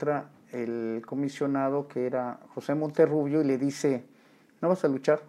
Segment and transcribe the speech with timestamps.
[0.00, 4.04] entra el comisionado que era José Monterrubio y le dice,
[4.62, 5.20] ¿no vas a luchar?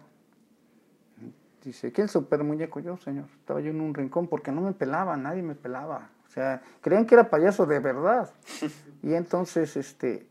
[1.62, 2.80] Dice, ¿quién es el super muñeco?
[2.80, 3.26] Yo, señor.
[3.38, 6.08] Estaba yo en un rincón porque no me pelaba, nadie me pelaba.
[6.26, 8.32] O sea, creían que era payaso de verdad.
[9.04, 10.28] Y entonces, este,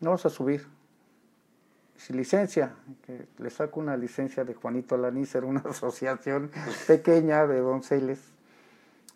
[0.00, 0.66] no vas a subir.
[1.96, 2.74] Si licencia,
[3.06, 6.50] que le saco una licencia de Juanito Alanízer, una asociación
[6.86, 8.20] pequeña de donceles,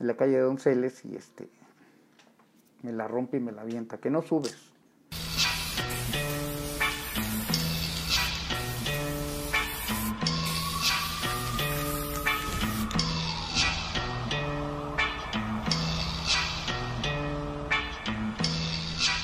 [0.01, 1.49] en la calle de Donceles, y este,
[2.85, 4.55] me la rompe y me la avienta, que no subes.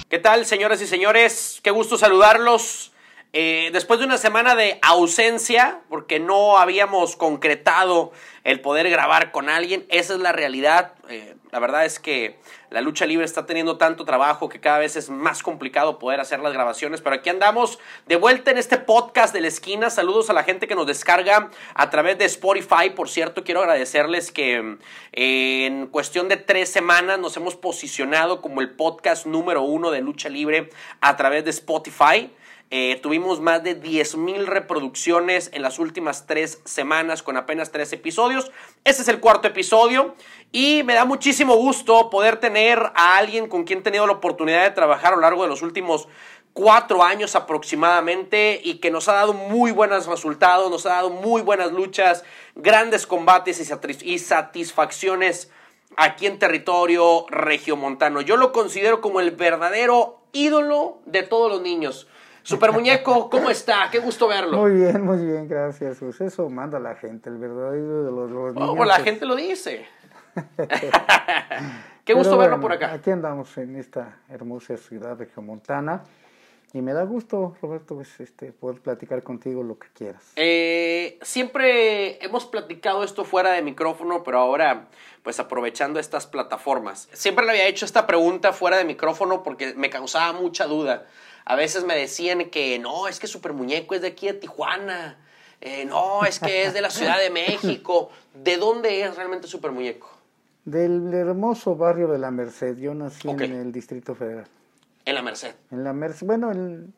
[0.08, 1.60] ¿Qué tal, señoras y señores?
[1.62, 2.89] Qué gusto saludarlos.
[3.32, 8.10] Eh, después de una semana de ausencia, porque no habíamos concretado
[8.42, 10.94] el poder grabar con alguien, esa es la realidad.
[11.08, 14.96] Eh, la verdad es que la lucha libre está teniendo tanto trabajo que cada vez
[14.96, 19.32] es más complicado poder hacer las grabaciones, pero aquí andamos de vuelta en este podcast
[19.32, 19.90] de la esquina.
[19.90, 22.90] Saludos a la gente que nos descarga a través de Spotify.
[22.94, 24.78] Por cierto, quiero agradecerles que
[25.12, 30.00] eh, en cuestión de tres semanas nos hemos posicionado como el podcast número uno de
[30.00, 32.30] lucha libre a través de Spotify.
[32.72, 38.52] Eh, tuvimos más de 10.000 reproducciones en las últimas tres semanas con apenas tres episodios.
[38.84, 40.14] Este es el cuarto episodio
[40.52, 44.62] y me da muchísimo gusto poder tener a alguien con quien he tenido la oportunidad
[44.62, 46.06] de trabajar a lo largo de los últimos
[46.52, 51.42] cuatro años aproximadamente y que nos ha dado muy buenos resultados, nos ha dado muy
[51.42, 52.22] buenas luchas,
[52.54, 53.60] grandes combates
[54.04, 55.50] y satisfacciones
[55.96, 58.20] aquí en territorio regiomontano.
[58.20, 62.06] Yo lo considero como el verdadero ídolo de todos los niños.
[62.42, 63.88] Super Muñeco, ¿cómo está?
[63.90, 64.58] Qué gusto verlo.
[64.58, 65.98] Muy bien, muy bien, gracias.
[65.98, 68.76] Pues eso manda la gente, el verdadero de los, los niños.
[68.78, 69.86] Oh, la gente lo dice.
[72.04, 72.92] Qué gusto verlo por acá.
[72.92, 76.02] Aquí andamos en esta hermosa ciudad de Geomontana.
[76.72, 80.22] Y me da gusto, Roberto, pues, este, poder platicar contigo lo que quieras.
[80.36, 84.86] Eh, siempre hemos platicado esto fuera de micrófono, pero ahora,
[85.24, 87.08] pues aprovechando estas plataformas.
[87.12, 91.06] Siempre le había hecho esta pregunta fuera de micrófono porque me causaba mucha duda.
[91.44, 95.18] A veces me decían que no, es que Super Muñeco es de aquí de Tijuana.
[95.60, 98.10] Eh, no, es que es de la Ciudad de México.
[98.34, 100.08] ¿De dónde es realmente Super Muñeco?
[100.64, 102.76] Del hermoso barrio de La Merced.
[102.78, 104.46] Yo nací en el Distrito Federal.
[105.04, 105.54] En La Merced.
[105.70, 106.26] En La Merced.
[106.26, 106.52] Bueno,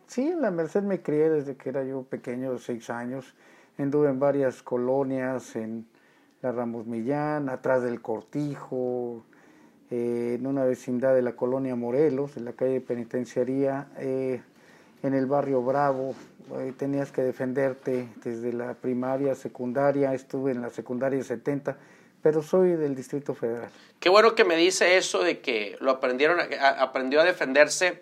[0.07, 3.35] sí, en La Merced me crié desde que era yo pequeño, de seis años.
[3.79, 5.87] Anduve en varias colonias, en
[6.43, 9.25] la Ramos Millán, atrás del Cortijo,
[9.95, 14.41] eh, en una vecindad de la colonia Morelos, en la calle Penitenciaría, eh,
[15.03, 16.15] en el barrio Bravo.
[16.61, 21.77] Eh, tenías que defenderte desde la primaria, secundaria, estuve en la secundaria 70,
[22.23, 23.69] pero soy del Distrito Federal.
[24.01, 26.39] Qué bueno que me dice eso de que lo aprendieron,
[26.79, 28.01] aprendió a defenderse,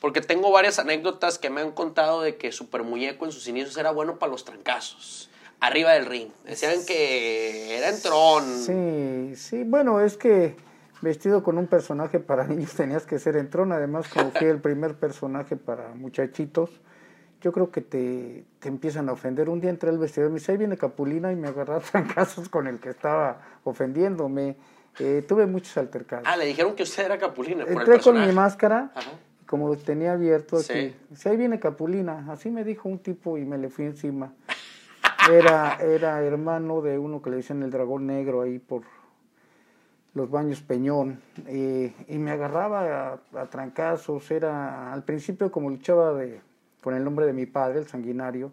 [0.00, 3.76] porque tengo varias anécdotas que me han contado de que Super Muñeco en sus inicios
[3.76, 5.28] era bueno para los trancazos
[5.58, 6.28] arriba del ring.
[6.44, 8.44] Decían que era entrón.
[8.64, 10.54] Sí, sí, bueno, es que
[11.02, 14.94] vestido con un personaje para niños tenías que ser entrón, además como fui el primer
[14.94, 16.70] personaje para muchachitos,
[17.42, 19.48] yo creo que te, te empiezan a ofender.
[19.48, 22.48] Un día entré al vestidor y me dice, ahí viene Capulina y me agarró trancazos
[22.48, 24.56] con el que estaba ofendiéndome.
[24.98, 26.26] Eh, tuve muchos altercados.
[26.28, 27.64] Ah, le dijeron que usted era Capulina.
[27.64, 28.92] Por Entré con mi máscara,
[29.46, 30.94] como lo tenía abierto, sí.
[31.10, 32.26] dice, ahí viene Capulina.
[32.30, 34.32] Así me dijo un tipo y me le fui encima.
[35.30, 38.82] Era, era hermano de uno que le dicen el dragón negro ahí por,
[40.14, 46.40] los baños Peñón, eh, y me agarraba a, trancazos, era al principio como luchaba de,
[46.82, 48.52] con el nombre de mi padre, el sanguinario,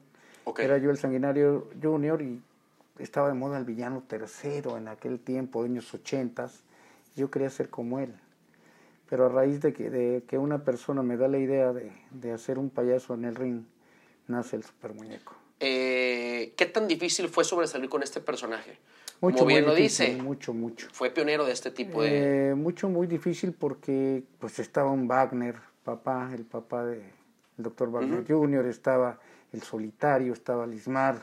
[0.58, 2.42] era yo el sanguinario junior y
[2.98, 6.64] estaba de moda el villano tercero en aquel tiempo, años ochentas,
[7.16, 8.14] yo quería ser como él,
[9.10, 12.32] pero a raíz de que, de que una persona me da la idea de, de
[12.32, 13.64] hacer un payaso en el ring,
[14.28, 15.36] nace el super muñeco.
[15.60, 18.78] Eh, ¿Qué tan difícil fue sobresalir con este personaje?
[19.22, 20.16] Mucho, bien lo dice.
[20.22, 20.88] Mucho, mucho.
[20.92, 22.52] Fue pionero de este tipo de...
[22.52, 27.04] Eh, mucho, muy difícil porque pues estaba un Wagner, papá, el papá del
[27.58, 29.20] doctor Wagner Jr., estaba
[29.52, 31.18] el solitario, estaba Lismar,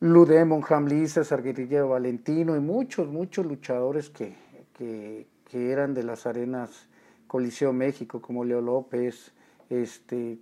[0.00, 4.36] Ludemon, Hamlis, César Guerrillero Valentino y muchos, muchos luchadores que,
[4.76, 6.88] que, que eran de las arenas
[7.26, 9.32] Coliseo México, como Leo López,
[9.68, 10.38] este,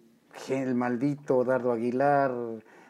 [0.49, 2.33] el maldito Dardo Aguilar,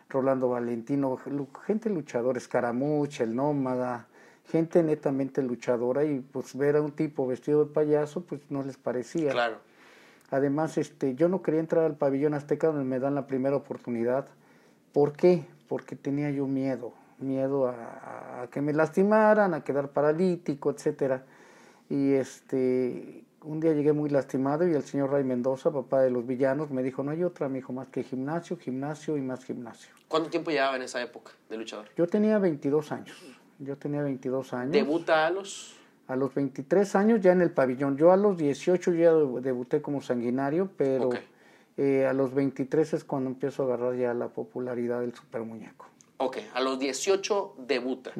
[0.08, 1.18] Rolando Valentino,
[1.66, 4.06] gente luchadora, Escaramucha, el Nómada,
[4.48, 8.76] gente netamente luchadora y pues ver a un tipo vestido de payaso pues no les
[8.76, 9.32] parecía.
[9.32, 9.58] Claro.
[10.30, 14.26] Además, este, yo no quería entrar al pabellón azteca donde me dan la primera oportunidad.
[14.92, 15.44] ¿Por qué?
[15.68, 21.24] Porque tenía yo miedo, miedo a, a que me lastimaran, a quedar paralítico, etcétera.
[21.88, 26.26] Y este, un día llegué muy lastimado y el señor Ray Mendoza, papá de los
[26.26, 29.94] villanos, me dijo, no hay otra, mi hijo, más que gimnasio, gimnasio y más gimnasio.
[30.08, 31.86] ¿Cuánto tiempo llevaba en esa época de luchador?
[31.96, 33.16] Yo tenía 22 años.
[33.58, 34.72] Yo tenía 22 años.
[34.72, 35.76] ¿Debuta a los?
[36.08, 37.96] A los 23 años ya en el pabellón.
[37.96, 41.10] Yo a los 18 ya debuté como sanguinario, pero
[41.76, 45.86] eh, a los 23 es cuando empiezo a agarrar ya la popularidad del super muñeco.
[46.18, 48.12] Ok, a los 18 debuta.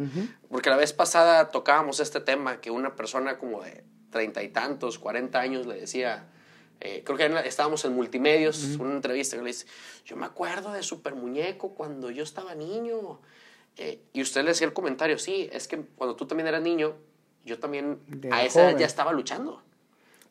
[0.49, 3.85] Porque la vez pasada tocábamos este tema que una persona como de
[4.17, 6.27] treinta y tantos, 40 años le decía,
[6.81, 9.67] eh, creo que estábamos en multimedios, una entrevista que le dice,
[10.05, 13.21] yo me acuerdo de Super Muñeco cuando yo estaba niño.
[13.77, 16.95] Eh, y usted le decía el comentario, sí, es que cuando tú también eras niño,
[17.45, 17.99] yo también
[18.31, 19.63] a esa edad ya estaba luchando.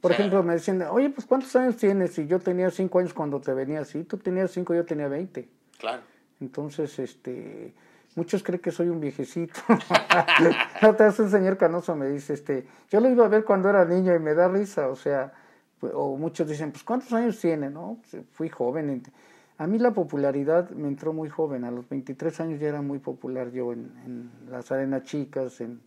[0.02, 2.18] Por ejemplo, me decían, oye, pues ¿cuántos años tienes?
[2.20, 5.48] Y yo tenía cinco años cuando te venía así, tú tenías cinco, yo tenía veinte.
[5.78, 6.02] Claro.
[6.42, 7.74] Entonces, este,
[8.16, 9.60] muchos creen que soy un viejecito.
[10.82, 13.86] Otra vez un señor Canoso me dice, este, yo lo iba a ver cuando era
[13.86, 15.34] niño y me da risa, o sea,
[15.80, 17.70] pues, o muchos dicen, pues ¿cuántos años tiene?
[17.70, 19.04] No, pues, fui joven.
[19.58, 23.00] A mí la popularidad me entró muy joven, a los 23 años ya era muy
[23.00, 25.80] popular yo en las arenas chicas, en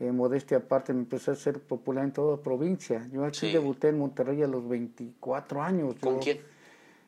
[0.00, 3.06] modestia aparte, me empecé a ser popular en toda provincia.
[3.12, 5.94] Yo aquí debuté en Monterrey a los 24 años.
[6.00, 6.38] ¿Con quién?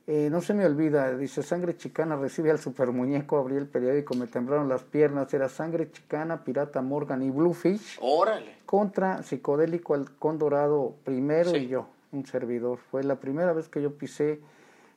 [0.08, 4.14] Eh, no se me olvida, dice Sangre Chicana recibe al super muñeco, abrí el periódico,
[4.14, 7.98] me temblaron las piernas, era Sangre Chicana, Pirata Morgan y Bluefish.
[8.00, 8.58] Órale.
[8.66, 12.78] Contra Psicodélico Halcón Dorado primero y yo, un servidor.
[12.78, 14.40] Fue la primera vez que yo pisé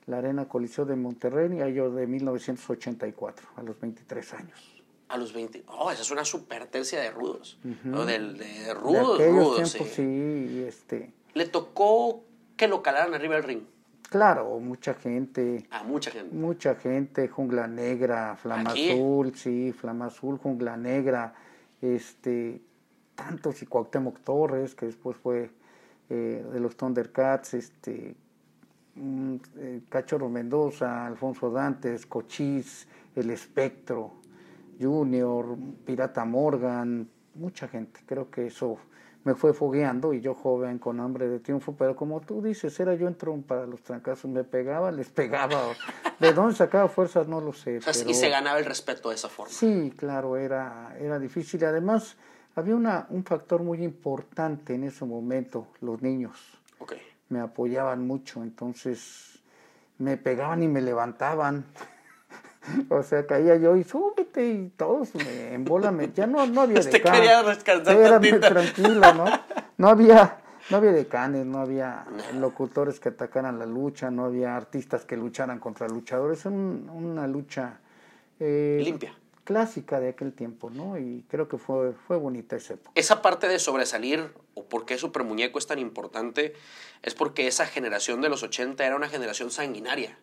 [0.06, 4.80] la Arena Coliseo de Monterrey, y yo de 1984, a los 23 años
[5.10, 5.64] a los 20.
[5.68, 7.58] Oh, esa es una super tercia de rudos.
[7.64, 9.72] de, rudos, rudos.
[9.72, 9.84] sí.
[9.86, 11.12] sí, este.
[11.34, 12.24] Le tocó
[12.56, 13.64] que lo calaran arriba del ring.
[14.10, 15.68] Claro, mucha gente.
[15.70, 16.36] A mucha gente.
[16.36, 21.34] Mucha gente, Jungla Negra, Flama Azul, sí, Flama Azul, Jungla Negra,
[21.80, 22.60] este,
[23.14, 25.52] tantos y Cuauhtémoc Torres, que después fue
[26.10, 28.16] eh, de los Thundercats, este,
[28.96, 34.14] mm, eh, Cachorro Mendoza, Alfonso Dantes, Cochís, El Espectro,
[34.82, 35.56] Junior,
[35.86, 38.02] Pirata Morgan, mucha gente.
[38.08, 38.80] Creo que eso
[39.24, 42.96] me fue fogueando y yo joven con hambre de triunfo, pero como tú dices, era
[42.96, 45.62] yo en para los trancazos, me pegaba, les pegaba.
[46.20, 47.28] ¿De dónde sacaba fuerzas?
[47.28, 47.80] No lo sé.
[48.08, 49.52] Y se ganaba el respeto de esa forma.
[49.52, 51.64] Sí, claro, era, era difícil.
[51.66, 52.16] Además,
[52.56, 56.38] había una, un factor muy importante en ese momento, los niños.
[56.80, 57.02] Okay.
[57.28, 59.40] Me apoyaban mucho, entonces
[59.98, 61.66] me pegaban y me levantaban.
[62.90, 66.12] o sea, caía yo y súbete y todos me embólame.
[66.16, 69.26] Ya no, no había quería descansar Era tranquilo, ¿no?
[69.78, 70.40] No había,
[70.70, 72.06] no había decanes, no había
[72.40, 76.40] locutores que atacaran la lucha, no había artistas que lucharan contra luchadores.
[76.40, 77.80] Es una lucha...
[78.40, 79.14] Eh, Limpia.
[79.44, 80.98] Clásica de aquel tiempo, ¿no?
[81.00, 82.92] Y creo que fue, fue bonita esa época.
[82.94, 86.54] Esa parte de sobresalir, o por qué Super Muñeco es tan importante,
[87.02, 90.20] es porque esa generación de los 80 era una generación sanguinaria.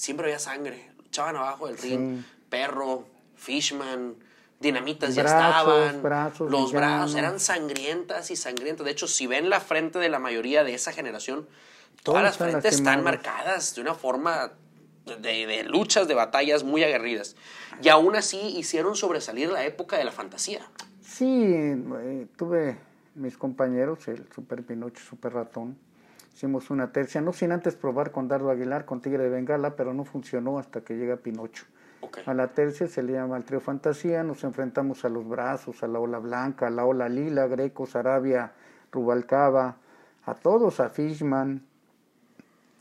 [0.00, 3.04] Siempre había sangre, echaban abajo del ring, perro,
[3.36, 4.14] fishman,
[4.58, 6.02] dinamitas ya estaban,
[6.48, 8.86] los brazos eran sangrientas y sangrientas.
[8.86, 11.46] De hecho, si ven la frente de la mayoría de esa generación,
[12.02, 14.52] todas las frentes están marcadas de una forma
[15.04, 17.36] de, luchas, de batallas muy aguerridas.
[17.82, 20.62] Y aún así hicieron sobresalir la época de la fantasía.
[21.02, 22.78] Sí, eh, tuve
[23.16, 25.76] mis compañeros, el Super Pinocho, Super Ratón,
[26.40, 29.92] Hicimos una tercia, no sin antes probar con Dardo Aguilar, con Tigre de Bengala, pero
[29.92, 31.66] no funcionó hasta que llega Pinocho.
[32.24, 35.86] A la tercia se le llama el trío Fantasía, nos enfrentamos a los brazos, a
[35.86, 38.52] la ola blanca, a la ola lila, Greco, Sarabia,
[38.90, 39.76] Rubalcaba,
[40.24, 41.62] a todos, a Fishman,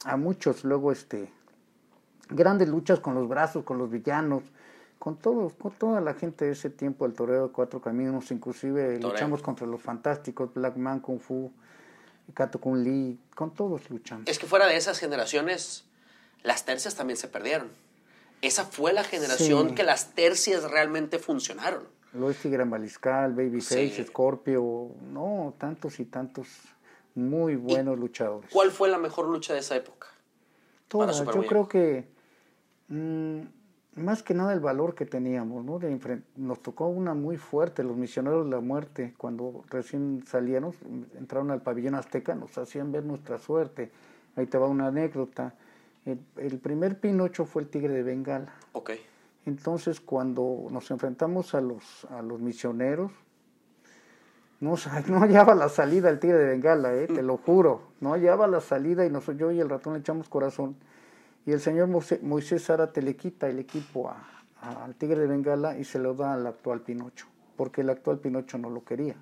[0.05, 1.29] a muchos, luego este,
[2.29, 4.43] grandes luchas con los brazos, con los villanos,
[4.99, 9.01] con todos, con toda la gente de ese tiempo, el toreo de cuatro caminos, inclusive
[9.01, 11.51] luchamos contra los fantásticos, Black Man, Kung Fu,
[12.33, 14.27] Kato Kun Lee, con todos luchamos.
[14.27, 15.85] Es que fuera de esas generaciones,
[16.43, 17.69] las tercias también se perdieron.
[18.41, 21.87] Esa fue la generación que las tercias realmente funcionaron.
[22.13, 26.47] Lois Tigre Mariscal, Babyface, Scorpio, no, tantos y tantos
[27.15, 28.49] muy buenos luchadores.
[28.51, 30.07] ¿Cuál fue la mejor lucha de esa época?
[30.87, 32.07] Todas, yo creo que
[32.87, 33.41] mm,
[33.99, 35.79] más que nada el valor que teníamos, ¿no?
[36.35, 40.73] nos tocó una muy fuerte, los misioneros de la muerte, cuando recién salieron,
[41.17, 43.91] entraron al pabellón azteca, nos hacían ver nuestra suerte.
[44.35, 45.53] Ahí te va una anécdota.
[46.05, 48.53] El, primer Pinocho fue el tigre de Bengala.
[48.73, 48.91] Ok.
[49.45, 53.11] Entonces, cuando nos enfrentamos a los, a los misioneros,
[54.59, 54.75] no,
[55.07, 57.81] no hallaba la salida el tigre de Bengala, eh, te lo juro.
[58.01, 60.75] No hallaba la salida y nos, yo y el ratón le echamos corazón.
[61.45, 61.89] Y el señor
[62.21, 64.13] Moisés Zárate le quita el equipo
[64.61, 68.57] al Tigre de Bengala y se lo da al actual Pinocho, porque el actual Pinocho
[68.57, 69.15] no lo quería.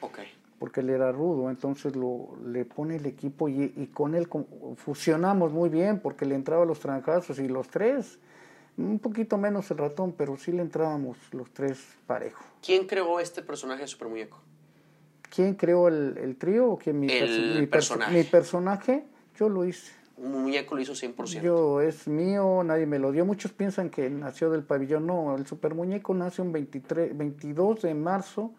[0.00, 0.28] Okay.
[0.58, 4.28] porque él era rudo, entonces lo, le pone el equipo y, y con él
[4.76, 8.18] fusionamos muy bien porque le entraba los tranjazos y los tres,
[8.76, 12.44] un poquito menos el ratón, pero sí le entrábamos los tres parejo.
[12.62, 14.40] ¿Quién creó este personaje de Super Muñeco?
[15.34, 18.12] ¿Quién creó el, el trío o quién mi, el personaje?
[18.12, 19.04] mi personaje?
[19.36, 19.92] Yo lo hice.
[20.20, 21.40] Un muñeco lo hizo 100%.
[21.40, 23.24] Yo, es mío, nadie me lo dio.
[23.24, 25.06] Muchos piensan que nació del pabellón.
[25.06, 28.52] No, el super muñeco nace un 23, 22 de marzo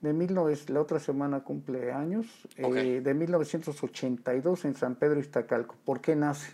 [0.00, 2.26] de 19, la otra semana cumple años,
[2.56, 5.74] eh, de 1982 en San Pedro Iztacalco.
[5.84, 6.52] ¿Por qué nace?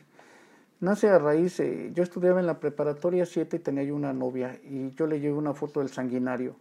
[0.81, 4.59] Nace a raíz, eh, yo estudiaba en la preparatoria 7 y tenía yo una novia
[4.65, 6.57] y yo le llevé una foto del sanguinario.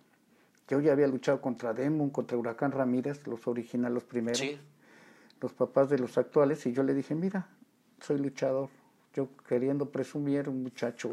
[0.67, 4.41] Yo ya había luchado contra Demon, contra Huracán Ramírez, los originales, los primeros,
[5.41, 7.47] los papás de los actuales, y yo le dije, mira,
[8.01, 8.69] soy luchador.
[9.13, 11.11] Yo queriendo presumir, un muchacho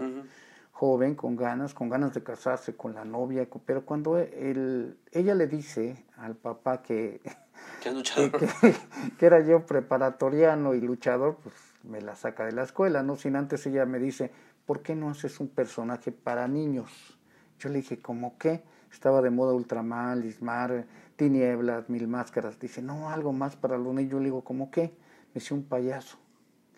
[0.72, 5.48] joven, con ganas, con ganas de casarse con la novia, pero cuando él, ella le
[5.48, 7.20] dice al papá que,
[9.18, 13.16] que, era yo preparatoriano y luchador, pues me la saca de la escuela, ¿no?
[13.16, 14.30] Sin antes ella me dice,
[14.66, 17.18] ¿por qué no haces un personaje para niños?
[17.58, 18.62] Yo le dije, ¿cómo qué?
[18.92, 22.58] Estaba de moda Ultraman, Lismar, Tinieblas, Mil Máscaras.
[22.60, 24.12] Dice, no, algo más para los niños.
[24.12, 24.92] Yo le digo, ¿cómo qué?
[25.34, 26.18] Me dice un payaso.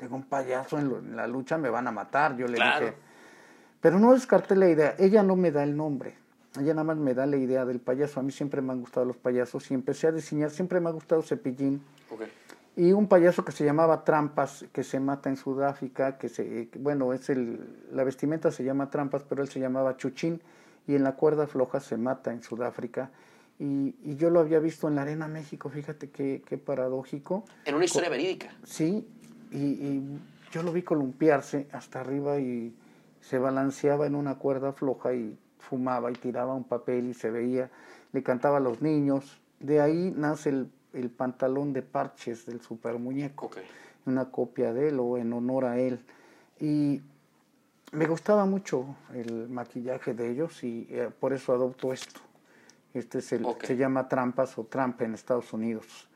[0.00, 2.34] Tengo un payaso en, la lucha, me van a matar.
[2.34, 2.94] Yo le dije.
[3.82, 4.94] Pero no descarté la idea.
[4.98, 6.14] Ella no me da el nombre.
[6.58, 8.18] Ella nada más me da la idea del payaso.
[8.18, 10.50] A mí siempre me han gustado los payasos y empecé a diseñar.
[10.50, 11.82] Siempre me ha gustado Cepillín.
[12.76, 17.12] Y un payaso que se llamaba Trampas, que se mata en Sudáfrica, que se, bueno,
[17.12, 17.60] es el,
[17.92, 20.40] la vestimenta se llama Trampas, pero él se llamaba Chuchín,
[20.86, 23.10] y en la cuerda floja se mata en Sudáfrica.
[23.58, 27.44] Y, y yo lo había visto en la Arena México, fíjate qué, qué paradójico.
[27.66, 28.54] En una historia verídica.
[28.64, 29.06] Sí,
[29.50, 30.02] y,
[30.52, 32.74] yo lo vi columpiarse hasta arriba y
[33.20, 37.70] se balanceaba en una cuerda floja y fumaba y tiraba un papel y se veía,
[38.12, 39.40] le cantaba a los niños.
[39.60, 43.50] De ahí nace el, el pantalón de parches del super muñeco,
[44.06, 46.00] una copia de él o en honor a él.
[46.58, 47.00] Y
[47.92, 52.20] me gustaba mucho el maquillaje de ellos y eh, por eso adopto esto.
[52.92, 56.08] Este es el, se llama Trampas o Trampa en Estados Unidos.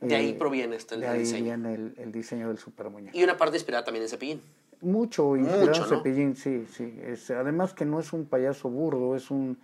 [0.00, 3.16] De ahí eh, proviene este el, de ahí viene el, diseño del super muñeco.
[3.16, 4.42] Y una parte inspirada también en Cepillín.
[4.80, 6.98] Mucho inspirado en Cepillín, sí, sí.
[7.02, 9.58] Es, además que no es un payaso burdo, es un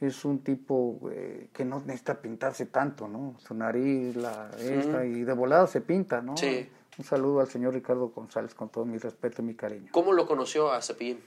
[0.00, 3.34] es un tipo eh, que no necesita pintarse tanto, ¿no?
[3.38, 6.36] Su nariz, la esta, y de volada se pinta, ¿no?
[6.36, 6.68] Sí.
[6.98, 9.88] Un saludo al señor Ricardo González con todo mi respeto y mi cariño.
[9.92, 11.18] ¿Cómo lo conoció a Cepillín?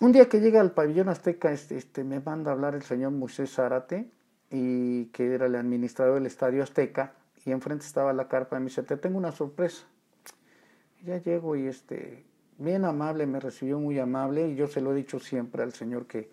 [0.00, 3.12] Un día que llega al pabellón azteca, este, este, me manda a hablar el señor
[3.12, 4.08] Moisés Zárate,
[4.50, 7.12] y que era el administrador del Estadio Azteca,
[7.48, 9.84] y enfrente estaba la carpa y me dice, te tengo una sorpresa.
[11.04, 12.24] ya llego y este,
[12.58, 16.06] bien amable, me recibió muy amable y yo se lo he dicho siempre al señor
[16.06, 16.30] que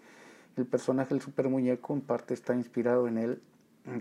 [0.58, 3.42] el personaje del super muñeco en parte está inspirado en él,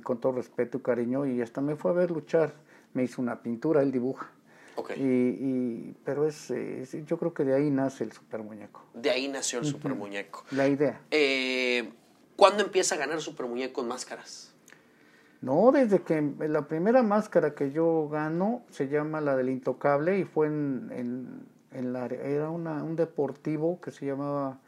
[0.03, 2.55] con todo respeto y cariño, y hasta me fue a ver luchar,
[2.93, 4.31] me hizo una pintura, él dibuja.
[4.77, 4.97] Okay.
[5.01, 6.53] Y, pero es,
[7.07, 8.85] yo creo que de ahí nace el super muñeco.
[8.95, 10.45] De ahí nació el super muñeco.
[10.51, 11.01] La idea.
[11.11, 11.93] Eh,
[12.37, 14.54] ¿Cuándo empieza a ganar super muñeco en máscaras?
[15.45, 20.25] No, desde que la primera máscara que yo gano se llama la del Intocable y
[20.25, 24.59] fue en, en, la era una, un deportivo que se llamaba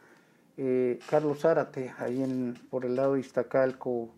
[0.55, 4.09] eh, Carlos Zárate, ahí en, por el lado de Iztacalco,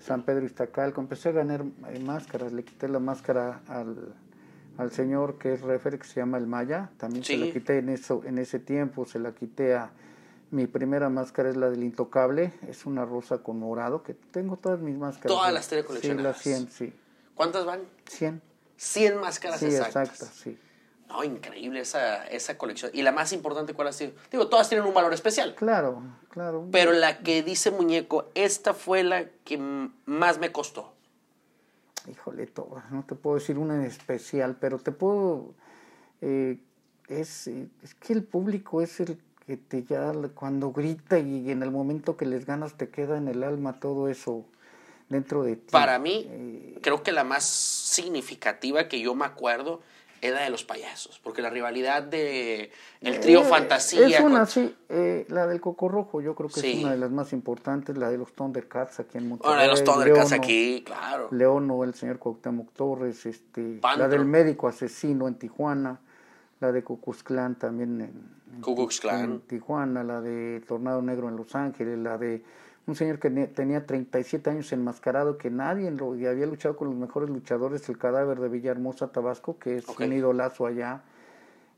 [0.00, 1.02] San Pedro Iztacalco.
[1.02, 4.14] Empecé a ganar eh, máscaras, le quité la máscara al,
[4.78, 7.90] al señor que es refer que se llama El Maya, también se la quité en,
[7.90, 9.90] eso, en ese tiempo, se la quité a
[10.50, 14.80] mi primera máscara es la del Intocable, es una rosa con morado, que tengo todas
[14.80, 15.36] mis máscaras.
[15.36, 16.38] Todas las tiene coleccionadas.
[16.38, 16.92] Sí, las 100, sí.
[17.34, 17.80] ¿Cuántas van?
[18.06, 18.42] 100.
[18.76, 20.30] 100 máscaras sí, exactas.
[20.34, 20.58] sí.
[21.08, 22.90] No, increíble esa, esa colección.
[22.92, 24.12] Y la más importante, ¿cuál ha sido?
[24.30, 25.54] Digo, todas tienen un valor especial.
[25.54, 26.68] Claro, claro.
[26.72, 29.58] Pero la que dice muñeco, esta fue la que
[30.04, 30.94] más me costó.
[32.10, 32.48] Híjole,
[32.90, 35.54] no te puedo decir una en especial, pero te puedo...
[36.20, 36.58] Eh,
[37.08, 41.70] es, es que el público es el que te ya cuando grita y en el
[41.70, 44.44] momento que les ganas te queda en el alma todo eso
[45.08, 45.70] dentro de ti.
[45.70, 49.80] Para mí, eh, creo que la más significativa que yo me acuerdo
[50.20, 52.72] es la de los payasos, porque la rivalidad de
[53.02, 54.06] el trío eh, Fantasía.
[54.08, 57.12] Es una, sí, eh, la del Coco Rojo, yo creo que es una de las
[57.12, 59.54] más importantes, la de los Thundercats aquí en Monterrey.
[59.54, 61.28] la de los Thundercats aquí, claro.
[61.30, 66.00] Leono, el señor Cuauhtémoc Torres, este, la del médico asesino en Tijuana,
[66.58, 68.35] la de Cucuzclán también en,
[69.24, 72.42] en Tijuana, la de Tornado Negro en Los Ángeles, la de
[72.86, 76.96] un señor que tenía 37 años enmascarado, que nadie lo, y había luchado con los
[76.96, 81.02] mejores luchadores, el cadáver de Villahermosa, Tabasco, que es un idolazo allá.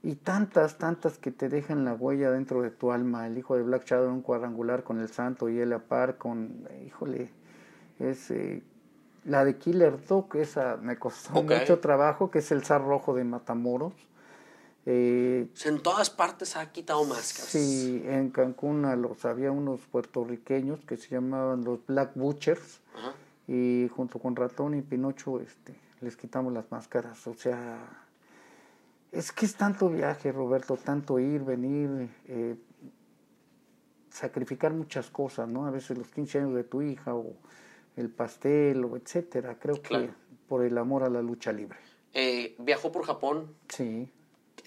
[0.02, 3.26] Y tantas, tantas que te dejan la huella dentro de tu alma.
[3.26, 6.68] El hijo de Black Shadow, un cuadrangular con el santo y él a par con,
[6.86, 7.30] híjole,
[7.98, 8.62] es, eh,
[9.24, 13.24] La de Killer Dog, esa me costó mucho trabajo, que es el zar rojo de
[13.24, 13.94] Matamoros.
[14.90, 17.50] Eh, en todas partes ha quitado máscaras.
[17.50, 22.80] Sí, en Cancún los, había unos puertorriqueños que se llamaban los Black Butchers
[23.46, 27.26] y junto con Ratón y Pinocho este, les quitamos las máscaras.
[27.26, 27.78] O sea,
[29.12, 32.56] es que es tanto viaje, Roberto, tanto ir, venir, eh,
[34.08, 35.66] sacrificar muchas cosas, ¿no?
[35.66, 37.34] A veces los 15 años de tu hija o
[37.94, 39.58] el pastel o etcétera.
[39.58, 40.08] Creo que
[40.48, 41.76] por el amor a la lucha libre.
[42.14, 43.54] Eh, ¿Viajó por Japón?
[43.68, 44.10] Sí.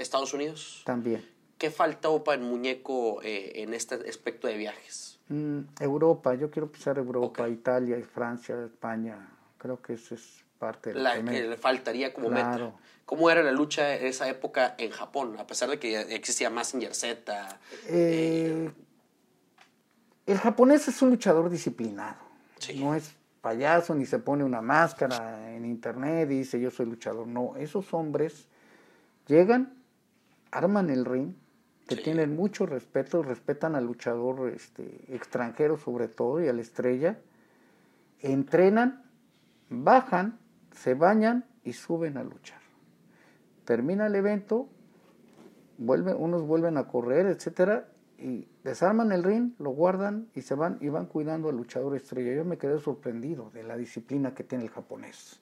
[0.02, 0.82] ¿Estados Unidos?
[0.86, 1.26] También.
[1.58, 5.20] ¿Qué faltó para el muñeco eh, en este aspecto de viajes?
[5.30, 9.30] Mm, Europa, yo quiero pisar Europa, Italia, Francia, España.
[9.58, 12.74] Creo que eso es parte de la que le faltaría como meta.
[13.06, 15.36] ¿Cómo era la lucha en esa época en Japón?
[15.40, 17.60] A pesar de que existía más Z.
[17.88, 18.72] Eh,
[20.26, 22.20] el japonés es un luchador disciplinado.
[22.76, 27.28] No es payaso ni se pone una máscara en internet y dice yo soy luchador.
[27.28, 28.48] No, esos hombres
[29.28, 29.74] llegan,
[30.52, 31.34] arman el ring,
[31.88, 37.20] que tienen mucho respeto, respetan al luchador este, extranjero sobre todo y a la estrella,
[38.20, 39.04] entrenan,
[39.70, 40.40] bajan,
[40.72, 42.62] se bañan y suben a luchar.
[43.66, 44.70] Termina el evento,
[45.78, 50.78] vuelven, unos vuelven a correr, etcétera, y desarman el ring, lo guardan y se van
[50.80, 52.34] y van cuidando al luchador estrella.
[52.34, 55.42] Yo me quedé sorprendido de la disciplina que tiene el japonés.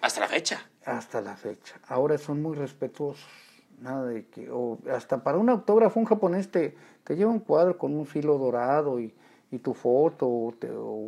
[0.00, 0.70] Hasta la fecha.
[0.84, 1.74] Hasta la fecha.
[1.88, 3.51] Ahora son muy respetuosos.
[3.82, 6.76] Nada de que, o hasta para un autógrafo, un japonés te,
[7.08, 9.12] lleva un cuadro con un filo dorado y,
[9.62, 10.54] tu foto o,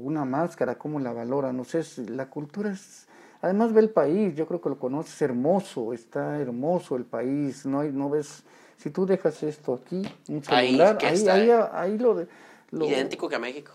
[0.03, 1.53] una máscara, ¿cómo la valora?
[1.53, 3.07] No sé, la cultura es,
[3.41, 7.81] además ve el país, yo creo que lo conoces, hermoso, está hermoso el país, no
[7.81, 8.45] hay, no ves
[8.77, 12.29] si tú dejas esto aquí, un celular, ahí, ahí, ahí, lo, de,
[12.73, 13.73] Idéntico que a México.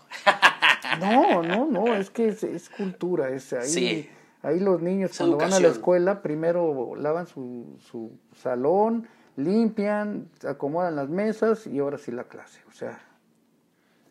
[1.00, 4.08] no, no, no, es que es, cultura, es ahí.
[4.42, 9.06] Ahí los niños cuando van a la escuela primero lavan su, su salón,
[9.36, 12.60] limpian, acomodan las mesas y ahora sí la clase.
[12.68, 12.98] O sea.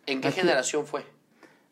[0.05, 1.03] ¿En qué generación fue?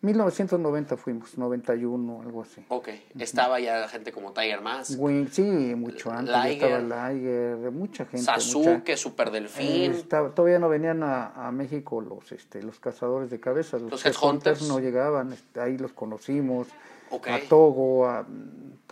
[0.01, 2.63] 1990 fuimos, 91, algo así.
[2.67, 4.99] Ok, estaba ya la gente como Tiger Mask.
[5.31, 5.41] sí,
[5.75, 6.35] mucho antes.
[6.35, 8.23] Estaba Liger, mucha gente.
[8.23, 9.93] Sasuke, Super Delfín.
[9.93, 13.81] Eh, todavía no venían a, México los este, los cazadores de cabezas.
[13.81, 16.67] Los, los Headhunters no llegaban, este, ahí los conocimos.
[17.11, 18.25] A Togo, a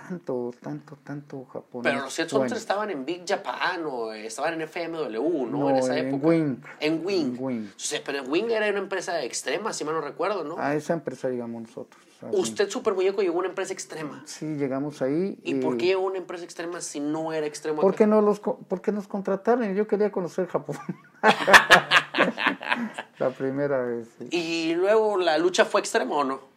[0.08, 1.82] tanto, tanto, tanto Japón.
[1.84, 5.70] Pero los Headhunters estaban en Big Japan o estaban en FMW, ¿no?
[5.70, 6.28] en esa época.
[6.28, 6.58] Wing.
[6.80, 7.38] En Wing.
[7.40, 7.68] Wing.
[8.06, 10.58] pero Wing era una empresa extrema, si mal no recuerdo, ¿no?
[10.60, 12.04] A esa empresa llegamos nosotros.
[12.32, 14.24] Usted, Super Muñeco, llegó a una empresa extrema.
[14.26, 15.38] Sí, llegamos ahí.
[15.44, 17.82] ¿Y, por qué llegó a una empresa extrema si no era extrema?
[17.82, 19.76] Porque, no los, porque nos contrataron.
[19.76, 20.78] Yo quería conocer Japón.
[23.20, 24.08] la primera vez.
[24.32, 26.55] ¿Y luego la lucha fue extrema o no?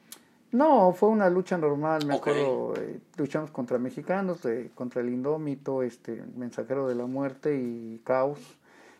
[0.50, 4.40] No, fue una lucha normal, me acuerdo, eh, luchamos contra mexicanos,
[4.74, 8.38] contra el Indómito, este, Mensajero de la Muerte y Caos,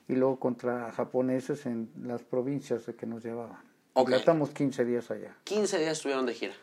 [0.09, 3.59] y luego contra japoneses en las provincias de que nos llevaban.
[3.95, 4.17] Okay.
[4.17, 5.35] Estamos 15 días allá.
[5.45, 6.55] 15 días estuvieron de gira.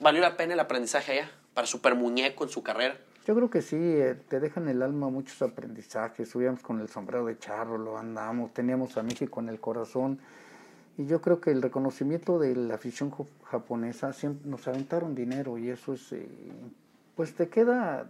[0.00, 2.96] ¿Valió la pena el aprendizaje allá para Super Muñeco en su carrera?
[3.26, 6.28] Yo creo que sí, eh, te dejan el alma muchos aprendizajes.
[6.28, 10.20] Subíamos con el sombrero de charro, lo andamos, teníamos a México en el corazón
[10.96, 13.12] y yo creo que el reconocimiento de la afición
[13.44, 16.28] japonesa, siempre nos aventaron dinero y eso es, eh,
[17.16, 18.08] pues te queda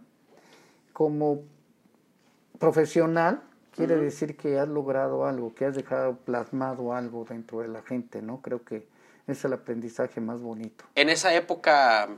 [0.93, 1.43] como
[2.59, 3.43] profesional,
[3.75, 8.23] quiere decir que has logrado algo, que has dejado plasmado algo dentro de la gente,
[8.23, 8.41] ¿no?
[8.41, 8.87] Creo que
[9.27, 10.85] es el aprendizaje más bonito.
[10.95, 12.09] En esa época,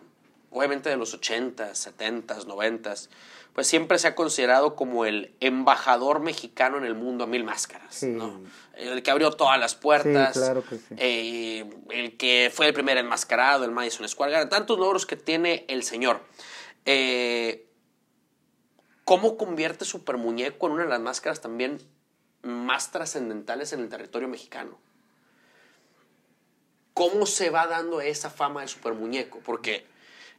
[0.51, 3.09] obviamente de los 80s, 70s, 90s,
[3.57, 8.03] pues siempre se ha considerado como el embajador mexicano en el mundo a mil máscaras,
[8.03, 8.43] ¿no?
[8.75, 13.65] El que abrió todas las puertas, claro que eh, el que fue el primer enmascarado,
[13.65, 16.21] el Madison Square Garden, tantos logros que tiene el señor.
[16.85, 17.67] Eh,
[19.07, 21.81] ¿Cómo convierte Super Muñeco en una de las máscaras también
[22.43, 24.79] más trascendentales en el territorio mexicano?
[26.93, 29.41] ¿Cómo se va dando esa fama de Super Muñeco?
[29.43, 29.87] Porque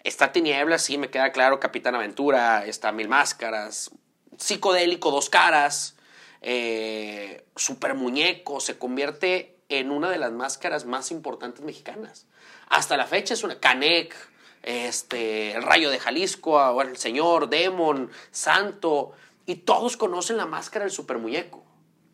[0.04, 3.92] Está Tinieblas, sí, me queda claro, Capitán Aventura, está Mil Máscaras,
[4.38, 5.98] Psicodélico, Dos Caras,
[6.42, 12.26] eh, Super Muñeco, se convierte en una de las máscaras más importantes mexicanas.
[12.70, 14.16] Hasta la fecha es una Canek,
[14.64, 19.14] este, el Rayo de Jalisco, el Señor, Demon, Santo,
[19.46, 21.64] y todos conocen la máscara del Super Muñeco.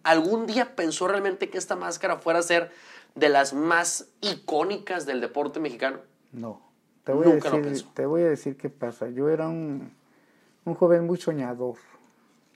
[0.03, 2.71] ¿Algún día pensó realmente que esta máscara fuera a ser
[3.15, 6.01] de las más icónicas del deporte mexicano?
[6.31, 6.72] No.
[7.03, 9.09] Te voy, a decir, te voy a decir qué pasa.
[9.09, 9.91] Yo era un,
[10.65, 11.75] un joven muy soñador.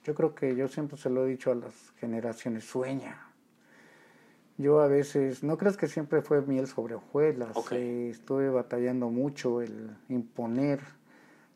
[0.04, 3.28] Yo creo que yo siempre se lo he dicho a las generaciones, sueña.
[4.56, 9.60] Yo a veces, no crees que siempre fue miel sobre hojuelas, eh, estuve batallando mucho
[9.60, 10.80] el imponer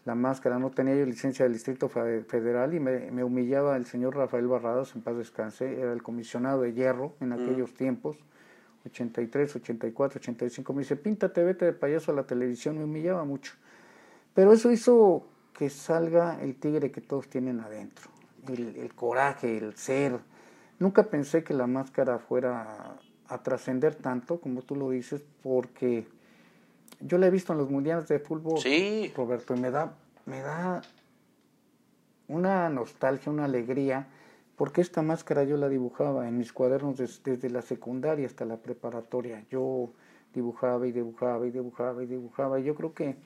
[0.05, 4.47] la máscara, no tenía yo licencia del Distrito Federal y me, humillaba el señor Rafael
[4.47, 8.19] Barrados, en paz descanse, era el comisionado de hierro en aquellos tiempos,
[8.87, 13.53] 83, 84, 85, me dice, píntate, vete de payaso a la televisión, me humillaba mucho.
[14.35, 18.11] Pero eso hizo que salga el tigre que todos tienen adentro,
[18.49, 20.19] el, el coraje, el ser.
[20.79, 22.97] Nunca pensé que la máscara fuera
[23.29, 26.07] a trascender tanto, como tú lo dices, porque
[27.01, 29.13] yo la he visto en los mundiales de fútbol, sí.
[29.17, 29.95] Roberto, y me da,
[30.27, 30.83] me da
[32.29, 34.07] una nostalgia, una alegría,
[34.63, 39.45] porque esta máscara yo la dibujaba en mis cuadernos desde la secundaria hasta la preparatoria.
[39.51, 39.91] Yo
[40.33, 42.61] dibujaba y dibujaba y dibujaba y dibujaba.
[42.61, 43.17] Y yo creo que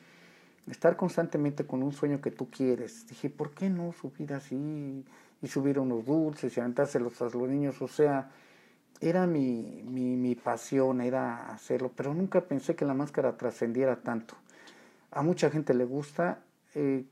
[0.67, 5.05] estar constantemente con un sueño que tú quieres, dije, ¿por qué no subir así
[5.43, 7.83] y subir unos dulces y aventárselos a los niños?
[7.83, 8.31] O sea,
[9.03, 14.37] era mi, mi, mi, pasión, era hacerlo, pero nunca pensé que la máscara trascendiera tanto.
[15.11, 16.41] A mucha gente le gusta,
[16.75, 17.05] eh,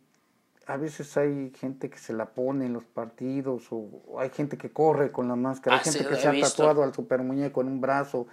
[0.66, 4.70] a veces hay gente que se la pone en los partidos, o, hay gente que
[4.70, 7.68] corre con la máscara, hay ah, gente que se ha tatuado al super muñeco en
[7.68, 8.26] un brazo.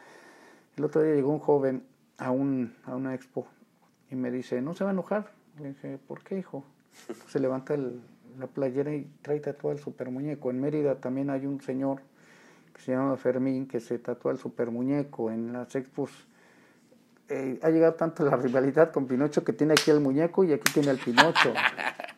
[0.78, 1.84] El otro día llegó un joven
[2.18, 3.48] a, un, a una expo
[4.10, 5.32] y me dice, no se va a enojar.
[5.60, 6.64] Le dije, ¿por qué, hijo?
[7.28, 7.76] Se levanta
[8.38, 10.50] la playera y trae tatuado al super muñeco.
[10.50, 12.02] En Mérida también hay un señor
[12.84, 16.12] se llama Fermín, que se tatúa el super muñeco en las expos.
[17.30, 20.74] Eh, ha llegado tanto la rivalidad con Pinocho que tiene aquí el muñeco y aquí
[20.74, 21.54] tiene el Pinocho.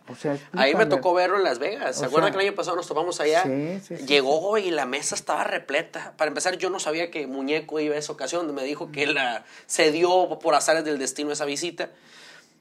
[0.09, 1.97] O sea, Ahí me tocó verlo en Las Vegas.
[1.97, 3.43] ¿Se acuerdan que el año pasado nos tomamos allá?
[3.43, 6.13] Sí, sí, Llegó y la mesa estaba repleta.
[6.17, 8.53] Para empezar, yo no sabía que Muñeco iba a esa ocasión.
[8.53, 9.17] Me dijo que él
[9.65, 11.89] se dio por azares del destino esa visita.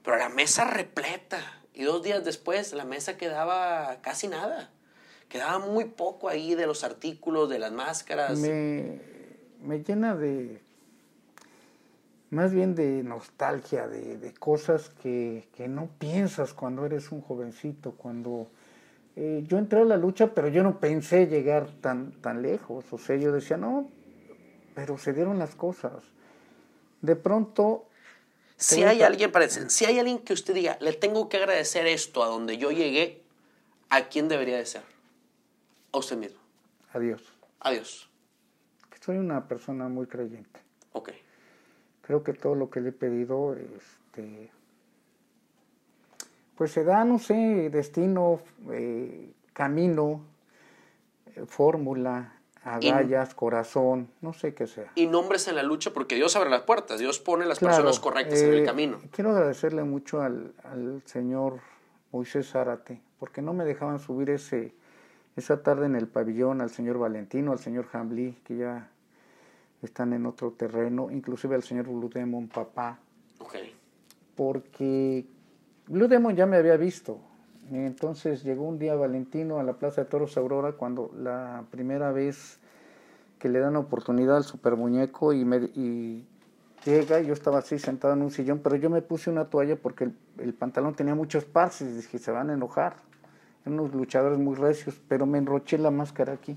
[0.05, 1.61] Pero la mesa repleta.
[1.75, 4.71] Y dos días después, la mesa quedaba casi nada.
[5.29, 8.39] Quedaba muy poco ahí de los artículos, de las máscaras.
[8.39, 9.01] Me,
[9.63, 10.61] me llena de,
[12.33, 17.93] más bien de nostalgia, de, de cosas que, que, no piensas cuando eres un jovencito,
[17.93, 18.49] cuando
[19.17, 22.97] eh, yo entré a la lucha, pero yo no pensé llegar tan, tan lejos, o
[22.97, 23.91] sea, yo decía, no,
[24.75, 25.93] pero se dieron las cosas.
[27.03, 27.85] De pronto...
[28.57, 32.25] Si hay alguien, parece, si hay alguien que usted diga, le tengo que agradecer esto
[32.25, 33.23] a donde yo llegué,
[33.91, 34.83] ¿a quién debería de ser?
[35.93, 36.41] a usted mismo?
[36.95, 37.21] Adiós.
[37.61, 38.09] Adiós.
[39.05, 40.61] Soy una persona muy creyente.
[40.93, 41.11] Ok.
[42.03, 44.51] Creo que todo lo que le he pedido, este,
[46.57, 50.25] pues se da, no sé, destino, eh, camino,
[51.35, 52.35] eh, fórmula,
[52.65, 54.91] agallas, corazón, no sé qué sea.
[54.95, 58.41] Y nombres en la lucha porque Dios abre las puertas, Dios pone las personas correctas
[58.43, 58.99] en el eh, camino.
[59.11, 61.61] Quiero agradecerle mucho al, al señor
[62.11, 64.75] Moisés Zárate, porque no me dejaban subir ese
[65.37, 68.91] esa tarde en el pabellón al señor Valentino, al señor Hambly, que ya
[69.83, 72.99] están en otro terreno, inclusive al señor Blue Demon, papá.
[73.39, 73.75] Okay.
[74.37, 75.27] Porque
[75.87, 77.19] Blue Demon ya me había visto.
[77.71, 82.59] Entonces llegó un día Valentino a la Plaza de Toros Aurora cuando la primera vez
[83.39, 86.27] que le dan oportunidad al super muñeco y, me, y
[86.85, 90.05] llega, yo estaba así sentado en un sillón, pero yo me puse una toalla porque
[90.05, 92.97] el, el pantalón tenía muchos parches y dije, se van a enojar
[93.65, 96.57] unos luchadores muy recios, pero me enroché la máscara aquí.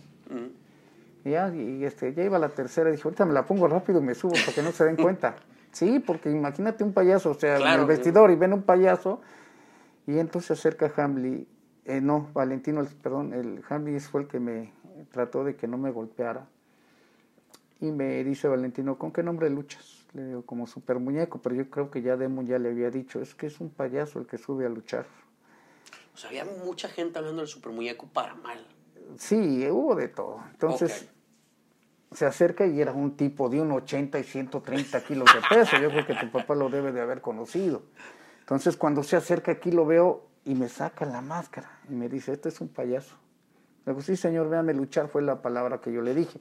[1.26, 4.04] Y ya, y este, ya iba la tercera, dije, ahorita me la pongo rápido y
[4.04, 5.36] me subo para que no se den cuenta.
[5.72, 9.22] sí, porque imagínate un payaso, o sea, en el vestidor y ven un payaso,
[10.06, 11.48] y entonces se acerca Hamley,
[11.86, 14.72] eh, no, Valentino, perdón, el Hamley fue el que me
[15.12, 16.48] trató de que no me golpeara.
[17.82, 20.06] Y me dice Valentino, ¿con qué nombre luchas?
[20.14, 23.20] Le digo, como super muñeco, pero yo creo que ya Demon ya le había dicho,
[23.20, 25.08] es que es un payaso el que sube a luchar.
[26.14, 28.64] O sea, había mucha gente hablando del super muñeco para mal.
[29.18, 30.42] Sí, hubo de todo.
[30.52, 31.10] Entonces
[32.16, 35.78] se acerca y era un tipo de un 80 y 130 kilos de peso.
[35.78, 37.84] Yo creo que tu papá lo debe de haber conocido.
[38.40, 42.34] Entonces cuando se acerca aquí lo veo y me saca la máscara y me dice,
[42.34, 43.16] este es un payaso.
[43.86, 46.40] Le digo, sí señor, véame luchar, fue la palabra que yo le dije.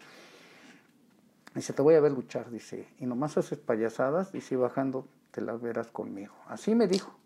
[1.54, 5.40] Dice, te voy a ver luchar, dice, y nomás haces payasadas y si bajando te
[5.40, 6.34] las verás conmigo.
[6.48, 7.16] Así me dijo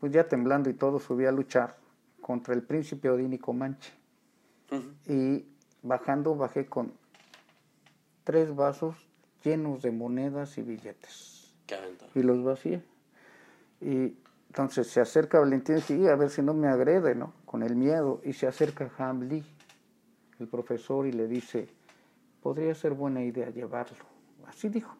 [0.00, 1.76] pues ya temblando y todo, subí a luchar
[2.20, 3.92] contra el príncipe Odínico Manche.
[5.06, 5.46] Y
[5.82, 6.92] bajando, bajé con
[8.28, 8.94] tres vasos
[9.42, 11.50] llenos de monedas y billetes.
[12.14, 12.84] y los vacié.
[13.80, 17.32] Y entonces se acerca Valentín y dice, a ver si no me agrede, ¿no?
[17.46, 18.20] Con el miedo.
[18.22, 19.42] Y se acerca Hamli,
[20.40, 21.68] el profesor, y le dice,
[22.42, 24.04] podría ser buena idea llevarlo.
[24.46, 24.94] Así dijo.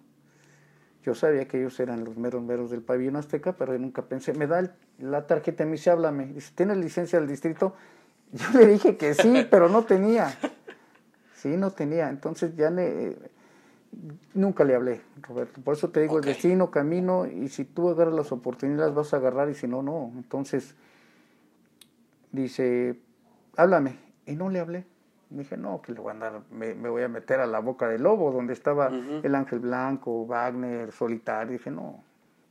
[1.02, 4.46] Yo sabía que ellos eran los meros meros del pabellón azteca, pero nunca pensé, me
[4.46, 6.28] da la tarjeta, me dice, háblame.
[6.28, 7.74] Dice, ¿tienes licencia del distrito?
[8.32, 10.34] Yo le dije que sí, pero no tenía.
[11.38, 12.08] Sí, no tenía.
[12.08, 12.72] Entonces ya
[14.34, 15.60] nunca le hablé, Roberto.
[15.60, 19.18] Por eso te digo, el destino, camino, y si tú agarras las oportunidades vas a
[19.18, 20.10] agarrar y si no, no.
[20.16, 20.74] Entonces
[22.32, 22.98] dice,
[23.56, 24.00] háblame.
[24.26, 24.84] Y no le hablé.
[25.30, 28.02] dije, no, que le voy a andar, me, voy a meter a la boca del
[28.02, 31.52] lobo, donde estaba el Ángel Blanco, Wagner, Solitario.
[31.52, 32.02] dije, no,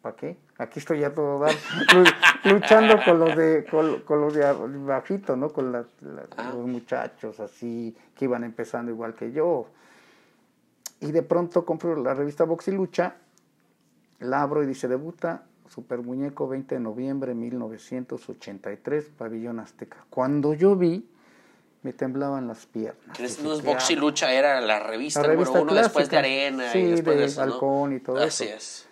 [0.01, 0.37] ¿para qué?
[0.59, 1.53] Aquí estoy ya todo dar,
[2.45, 4.53] luchando con los de, con, los de
[4.85, 5.49] bajito, ¿no?
[5.49, 5.85] Con ah.
[6.53, 9.67] los muchachos así, que iban empezando igual que yo.
[10.99, 13.15] Y de pronto compro la revista Box y Lucha,
[14.19, 20.05] la abro y dice, debuta Super Muñeco 20 de noviembre de 1983, Pabellón Azteca.
[20.09, 21.07] Cuando yo vi,
[21.83, 23.19] me temblaban las piernas.
[23.43, 27.35] No es Box y Lucha, era la revista, número uno después de Arena y después
[27.35, 28.55] de, Balcón y todo Así eso.
[28.55, 28.87] es.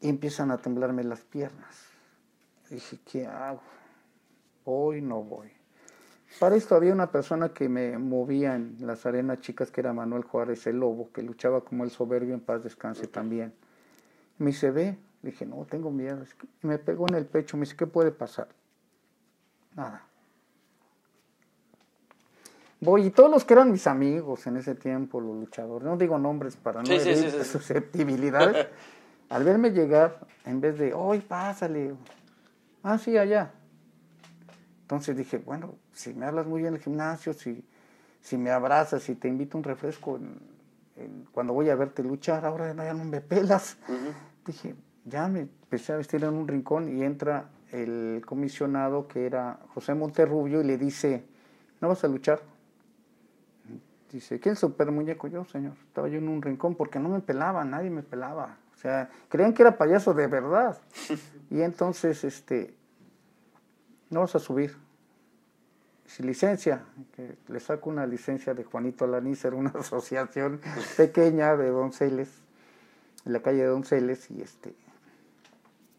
[0.00, 1.86] Y empiezan a temblarme las piernas.
[2.70, 3.62] dije, ¿qué hago?
[4.64, 5.50] ¿Voy no voy?
[6.38, 10.22] Para esto había una persona que me movía en las arenas chicas, que era Manuel
[10.22, 13.54] Juárez el Lobo, que luchaba como el soberbio en paz descanse también.
[14.36, 16.22] Me dice, ve, le dije, no, tengo miedo.
[16.62, 18.48] Y me pegó en el pecho, me dice, ¿qué puede pasar?
[19.74, 20.04] Nada.
[22.80, 26.18] Voy, y todos los que eran mis amigos en ese tiempo, los luchadores, no digo
[26.18, 28.68] nombres para no herir susceptibilidades,
[29.28, 31.94] al verme llegar, en vez de, hoy pásale,
[32.82, 33.52] ah, sí, allá.
[34.82, 37.64] Entonces dije, bueno, si me hablas muy bien en el gimnasio, si,
[38.22, 40.18] si me abrazas, si te invito un refresco
[41.32, 43.76] cuando voy a verte luchar, ahora ya no me pelas.
[44.46, 49.60] Dije, ya me empecé a vestir en un rincón y entra el comisionado que era
[49.74, 51.24] José Monterrubio y le dice,
[51.80, 52.40] ¿no vas a luchar?
[54.10, 55.28] Dice, ¿quién es el super muñeco?
[55.28, 55.74] Yo, señor.
[55.86, 58.56] Estaba yo en un rincón porque no me pelaba, nadie me pelaba.
[58.78, 60.78] O sea, creían que era payaso de verdad.
[61.50, 62.72] Y entonces, este,
[64.08, 64.76] no vas a subir.
[66.06, 66.84] Si licencia,
[67.16, 70.60] que le saco una licencia de Juanito Alanícer, una asociación
[70.96, 72.30] pequeña de donceles,
[73.26, 74.76] en la calle de donceles, y este,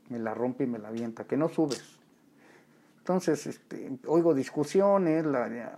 [0.07, 1.99] me la rompe y me la avienta, que no subes.
[2.99, 5.25] Entonces, este, oigo discusiones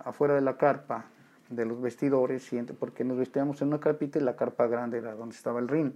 [0.06, 1.06] afuera de la carpa,
[1.50, 2.48] de los vestidores,
[2.80, 5.94] porque nos vestíamos en una carpita y la carpa grande era donde estaba el ring.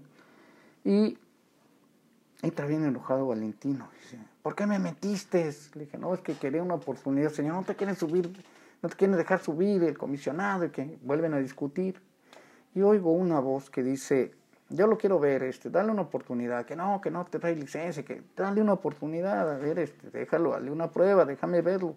[0.86, 1.18] Y
[2.44, 3.90] entra bien enojado Valentino.
[4.02, 5.52] Dice, ¿por qué me metiste?
[5.74, 7.32] Le dije, no, es que quería una oportunidad.
[7.32, 8.32] Señor, no te quieren subir,
[8.84, 12.00] no te quieren dejar subir el comisionado y que vuelven a discutir.
[12.76, 14.36] Y oigo una voz que dice,
[14.70, 18.04] yo lo quiero ver, este, dale una oportunidad, que no, que no te trae licencia,
[18.04, 21.96] que dale una oportunidad, a ver, este, déjalo, dale una prueba, déjame verlo.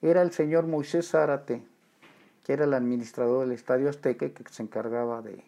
[0.00, 1.62] Era el señor Moisés Zárate,
[2.44, 5.44] que era el administrador del Estadio Azteca que se encargaba de,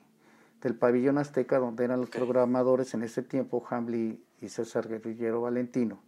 [0.63, 6.01] del pabellón azteca, donde eran los programadores en ese tiempo, Hamley y César Guerrillero Valentino.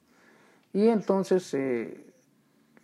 [0.72, 2.12] Y entonces eh,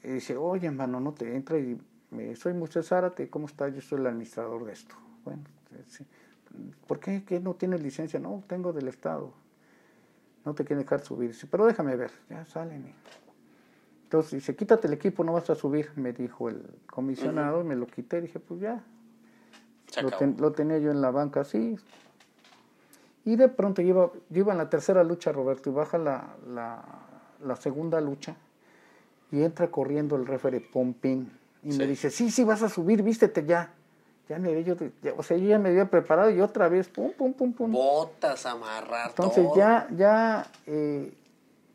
[0.03, 3.75] dice, oye hermano, no te entra y me, soy Moisés Zárate, ¿cómo estás?
[3.75, 4.95] Yo soy el administrador de esto.
[5.25, 5.43] Bueno,
[6.87, 8.21] ¿por qué, ¿Qué no tienes licencia?
[8.21, 9.33] No, tengo del Estado.
[10.45, 11.31] No te quieren dejar subir.
[11.31, 12.95] Dice, pero déjame ver, ya salen.
[14.05, 17.89] Entonces dice, quítate el equipo, no vas a subir, me dijo el comisionado, me lo
[17.89, 18.85] quité, dije, pues ya,
[20.39, 21.77] lo, tenía yo en la banca así.
[23.25, 26.37] Y de pronto yo iba, yo iba en la tercera lucha, Roberto, y baja la,
[26.49, 28.37] la, segunda lucha
[29.33, 31.31] y entra corriendo el referee Pompín
[31.63, 33.73] y me dice, sí, sí, vas a subir, vístete ya.
[34.29, 34.75] Ya me yo,
[35.17, 37.71] o sea, yo ya me había preparado y otra vez, pum, pum, pum, pum.
[37.71, 41.13] Botas, amarrar, Entonces ya, ya, eh,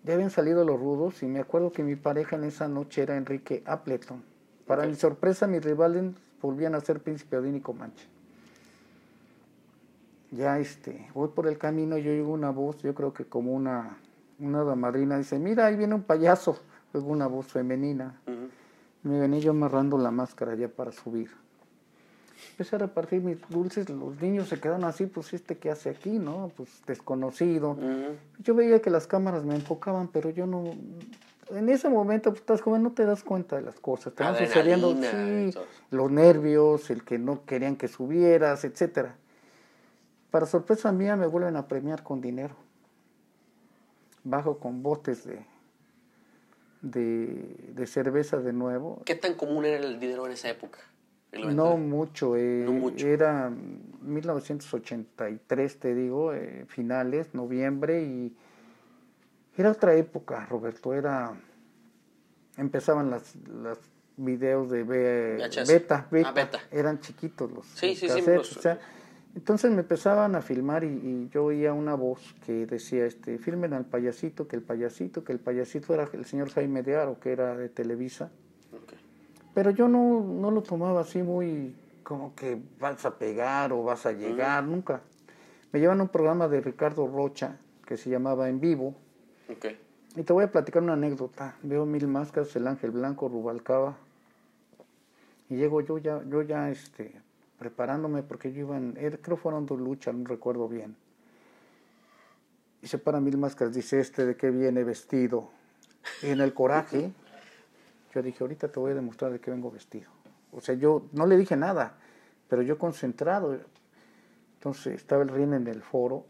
[0.03, 3.15] ya habían salido los rudos y me acuerdo que mi pareja en esa noche era
[3.15, 4.21] Enrique Appleton.
[4.67, 8.05] Para mi sorpresa, mi rival volvían a ser Príncipe Odín y Comanche.
[10.31, 13.97] Ya este, voy por el camino y oigo una voz, yo creo que como una,
[14.39, 16.57] una damadrina, dice, mira, ahí viene un payaso.
[16.93, 18.19] Oigo una voz femenina.
[19.03, 21.31] Me venía yo amarrando la máscara ya para subir.
[22.51, 26.17] Empecé a repartir mis dulces, los niños se quedaron así, pues este que hace aquí,
[26.19, 26.51] ¿no?
[26.55, 27.77] Pues desconocido.
[28.39, 30.63] Yo veía que las cámaras me enfocaban, pero yo no,
[31.55, 34.13] en ese momento, pues estás joven, no te das cuenta de las cosas.
[34.13, 34.95] Te van sucediendo
[35.89, 39.15] los nervios, el que no querían que subieras, etcétera.
[40.29, 42.55] Para sorpresa mía, me vuelven a premiar con dinero.
[44.23, 45.43] Bajo con botes de,
[46.81, 49.01] de, cerveza de nuevo.
[49.05, 50.79] ¿Qué tan común era el dinero en esa época?
[51.33, 53.49] No mucho, eh, no mucho, era
[54.01, 58.35] 1983, te digo, eh, finales, noviembre, y
[59.61, 61.33] era otra época, Roberto, era...
[62.57, 63.79] Empezaban las, las
[64.17, 68.07] videos de beta, ah, beta, eran chiquitos los, sí, sí,
[69.35, 73.85] entonces me empezaban a filmar y, yo oía una voz que decía, este, filmen al
[73.85, 77.55] payasito, que el payasito, que el payasito era el señor Jaime de Aro, que era
[77.55, 78.29] de Televisa.
[79.53, 84.05] Pero yo no, no lo tomaba así muy como que vas a pegar o vas
[84.05, 85.01] a llegar, nunca.
[85.71, 88.95] Me llevan a un programa de Ricardo Rocha que se llamaba En Vivo.
[90.15, 91.55] Y te voy a platicar una anécdota.
[91.63, 93.97] Veo Mil Máscaras, El Ángel Blanco, Rubalcaba.
[95.49, 97.13] Y llego yo ya, yo ya este,
[97.59, 100.95] preparándome porque yo iba en, creo fueron dos luchas, no recuerdo bien.
[102.81, 105.49] Y se para Mil Máscaras, dice este de qué viene vestido.
[106.23, 107.11] Y en el coraje,
[108.13, 110.09] yo dije, ahorita te voy a demostrar de qué vengo vestido.
[110.51, 111.97] O sea, yo no le dije nada,
[112.49, 113.57] pero yo concentrado.
[114.55, 116.25] Entonces estaba el ring en el foro,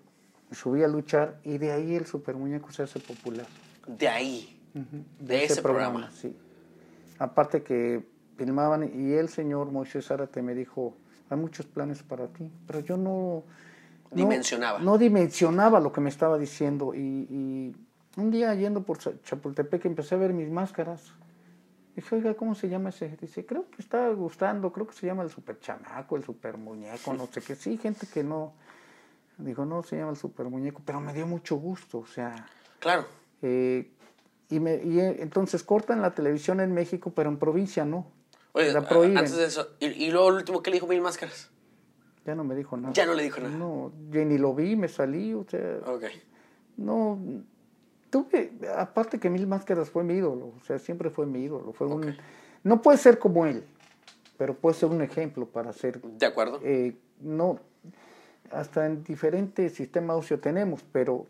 [0.52, 3.46] subí a luchar y de ahí el super muñeco se hace popular.
[3.88, 4.60] De ahí,
[5.20, 6.12] de, ese, programa.
[6.12, 6.36] Sí.
[7.20, 8.06] Aparte que
[8.38, 10.96] filmaban y el señor Moisés Zárate me dijo,
[11.30, 13.44] hay muchos planes para ti, pero yo no...
[14.12, 14.80] Dimensionaba.
[14.80, 17.76] No, dimensionaba lo que me estaba diciendo y, y
[18.18, 21.14] un día yendo por Chapultepec empecé a ver mis máscaras
[21.96, 23.18] Dije, oiga, ¿cómo se llama ese?
[23.20, 27.14] Dice, creo que está gustando, creo que se llama el super chamaco, el super muñeco,
[27.14, 27.56] no sé qué.
[27.56, 28.54] Sí, gente que no.
[29.42, 32.48] Dijo, no, se llama el super muñeco, pero me dio mucho gusto, o sea.
[32.80, 33.06] Claro.
[33.42, 33.92] Eh,
[34.50, 38.12] y, me, y eh, entonces cortan la televisión en México, pero en provincia no.
[38.54, 39.18] Oye, la prohíben.
[39.18, 41.50] antes de eso, ¿y, luego el último que le dijo Mil Máscaras?
[42.26, 42.94] Ya no me dijo nada.
[42.94, 43.56] Ya no le dijo nada.
[43.56, 45.80] No, yo ni lo vi, me salí, o sea.
[45.88, 46.04] Ok.
[46.78, 47.18] No,
[48.10, 51.74] tuve, aparte que Mil Máscaras fue mi ídolo, o sea, siempre fue mi ídolo.
[51.74, 52.16] Fue un,
[52.64, 53.64] no puede ser como él,
[54.38, 56.02] pero puede ser un ejemplo para ser.
[56.02, 56.60] De acuerdo.
[56.64, 57.60] Eh, no,
[58.54, 61.26] hasta en diferentes sistemas óseo tenemos, pero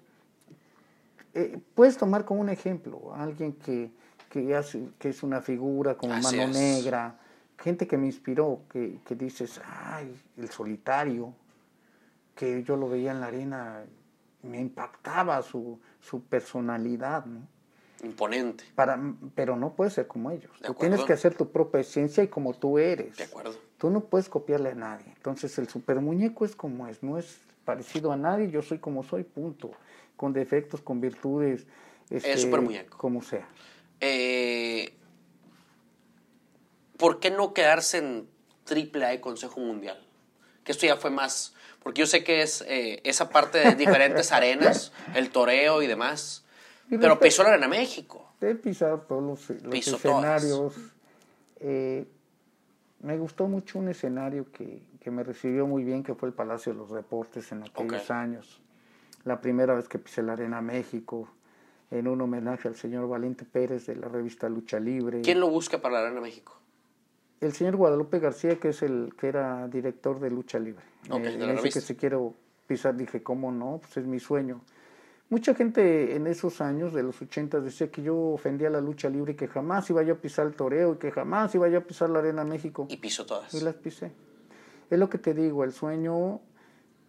[1.34, 3.92] eh, puedes tomar como un ejemplo a alguien que,
[4.30, 7.16] que, hace, que es una figura como Mano Negra,
[7.58, 11.34] gente que me inspiró, que, que dices, ay, el solitario,
[12.36, 13.84] que yo lo veía en la arena
[14.44, 17.42] me impactaba su, su personalidad, ¿no?
[18.04, 18.64] Imponente.
[18.76, 19.00] Para,
[19.36, 20.52] pero no puedes ser como ellos.
[20.64, 23.18] tú tienes que hacer tu propia esencia y como tú eres.
[23.18, 23.56] De acuerdo.
[23.78, 25.06] Tú no puedes copiarle a nadie.
[25.16, 29.04] Entonces el super muñeco es como es, no es parecido a nadie, yo soy como
[29.04, 29.72] soy, punto.
[30.16, 31.66] Con defectos, con virtudes.
[32.10, 32.98] Este, es super muñeco.
[32.98, 33.48] Como sea.
[34.00, 34.94] Eh,
[36.98, 38.28] ¿Por qué no quedarse en
[38.64, 40.00] triple A Consejo Mundial?
[40.64, 44.32] Que esto ya fue más porque yo sé que es eh, esa parte de diferentes
[44.32, 46.46] arenas, el toreo y demás.
[47.00, 48.34] Pero pisó la Arena México.
[48.42, 50.76] He pisado todos los, escenarios.
[51.60, 52.06] Eh,
[53.02, 56.74] me gustó mucho un escenario que, que, me recibió muy bien, que fue el Palacio
[56.74, 58.62] de los Deportes en aquellos años.
[59.24, 61.30] La primera vez que pisé la Arena México,
[61.92, 65.22] en un homenaje al señor Valente Pérez de la revista Lucha Libre.
[65.22, 66.62] ¿Quién lo busca para la Arena México?
[67.42, 70.86] el señor Guadalupe García, que es el que era director de Lucha Libre.
[71.10, 72.36] Okay, me dice que si quiero
[72.68, 73.80] pisar, dije, ¿cómo no?
[73.82, 74.62] Pues es mi sueño.
[75.32, 79.32] Mucha gente en esos años de los 80 decía que yo ofendía la lucha libre
[79.32, 81.82] y que jamás iba yo a pisar el toreo y que jamás iba yo a
[81.82, 82.86] pisar la Arena México.
[82.90, 83.54] Y piso todas.
[83.54, 84.12] Y las pisé.
[84.90, 86.42] Es lo que te digo, el sueño,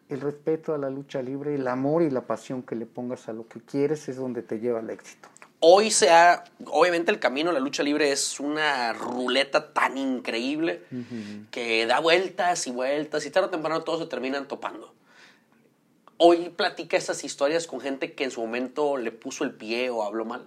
[0.08, 3.32] el respeto a la lucha libre, el amor y la pasión que le pongas a
[3.32, 5.28] lo que quieres es donde te lleva al éxito
[5.64, 10.82] hoy se ha, obviamente el camino a la lucha libre es una ruleta tan increíble
[11.52, 14.92] que da vueltas y vueltas y tarde o temprano todos se terminan topando.
[16.24, 20.04] Hoy platica esas historias con gente que en su momento le puso el pie o
[20.04, 20.44] habló mal.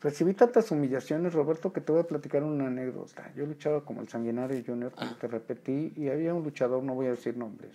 [0.00, 3.32] Recibí tantas humillaciones, Roberto, que te voy a platicar una anécdota.
[3.36, 7.06] Yo luchaba como el Sanguinario Junior, como te repetí, y había un luchador, no voy
[7.06, 7.72] a decir nombres,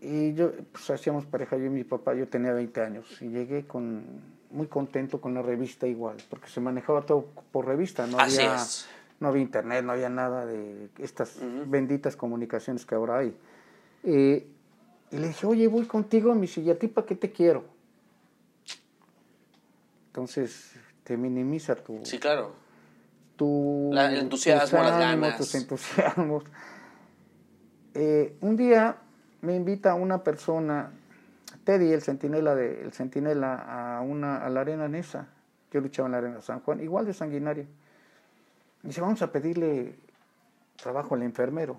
[0.00, 3.66] y yo, pues hacíamos pareja, yo y mi papá, yo tenía 20 años y llegué
[3.66, 4.04] con
[4.50, 8.56] muy contento con la revista igual, porque se manejaba todo por revista, no, había,
[9.20, 13.36] no había internet, no había nada de estas benditas comunicaciones que ahora hay.
[14.02, 17.64] y le dije, oye, voy contigo, mi silla, ¿a ti para qué te quiero?
[20.06, 20.72] Entonces,
[21.04, 22.00] te minimiza tu...
[22.02, 22.52] Sí, claro.
[23.36, 25.36] Tu, el entusiasmo, las ganas.
[25.36, 26.44] Tus entusiasmos.
[27.94, 28.96] Eh, un día
[29.42, 30.92] me invita una persona,
[31.64, 33.54] Teddy, el centinela, de, el centinela
[33.96, 35.28] a, una, a la arena Nesa.
[35.72, 37.66] Yo luchaba en la arena San Juan, igual de sanguinario.
[38.82, 39.94] Dice, vamos a pedirle
[40.76, 41.76] trabajo al enfermero.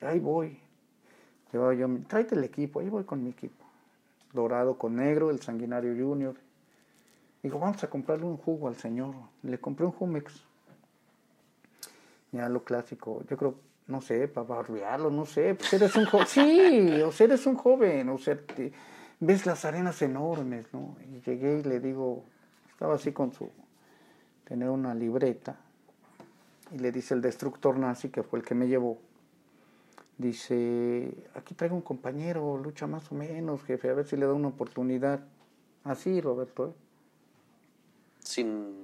[0.00, 0.58] ahí voy.
[1.52, 3.64] Yo, yo, tráete el equipo, ahí voy con mi equipo.
[4.32, 6.34] Dorado con negro, el sanguinario junior.
[7.42, 9.14] Digo, vamos a comprarle un jugo al señor.
[9.42, 10.42] Le compré un Jumex.
[12.32, 13.22] Ya lo clásico.
[13.28, 13.54] Yo creo
[13.86, 17.56] no sé, para barriarlo, no sé, pues eres un joven, sí, o sea, eres un
[17.56, 18.38] joven, o sea,
[19.20, 20.96] ves las arenas enormes, ¿no?
[21.10, 22.24] Y llegué y le digo,
[22.70, 23.50] estaba así con su,
[24.44, 25.56] tener una libreta,
[26.74, 28.98] y le dice el destructor nazi, que fue el que me llevó,
[30.18, 34.32] dice, aquí traigo un compañero, lucha más o menos, jefe, a ver si le da
[34.32, 35.20] una oportunidad.
[35.84, 36.72] Así, Roberto, ¿eh?
[38.18, 38.74] Sin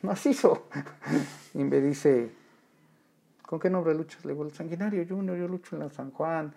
[0.00, 0.68] macizo.
[1.54, 2.30] y me dice,
[3.42, 4.24] ¿con qué nombre luchas?
[4.24, 6.54] Le digo, el Sanguinario Junior, yo lucho en la San Juan.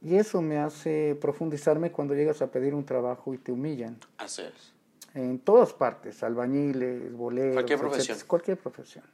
[0.00, 3.98] Y eso me hace profundizarme cuando llegas a pedir un trabajo y te humillan.
[4.16, 4.73] Así es.
[5.14, 7.54] En todas partes, albañiles, boleros.
[7.54, 8.18] Cualquier profesión.
[8.26, 9.04] cualquier profesión.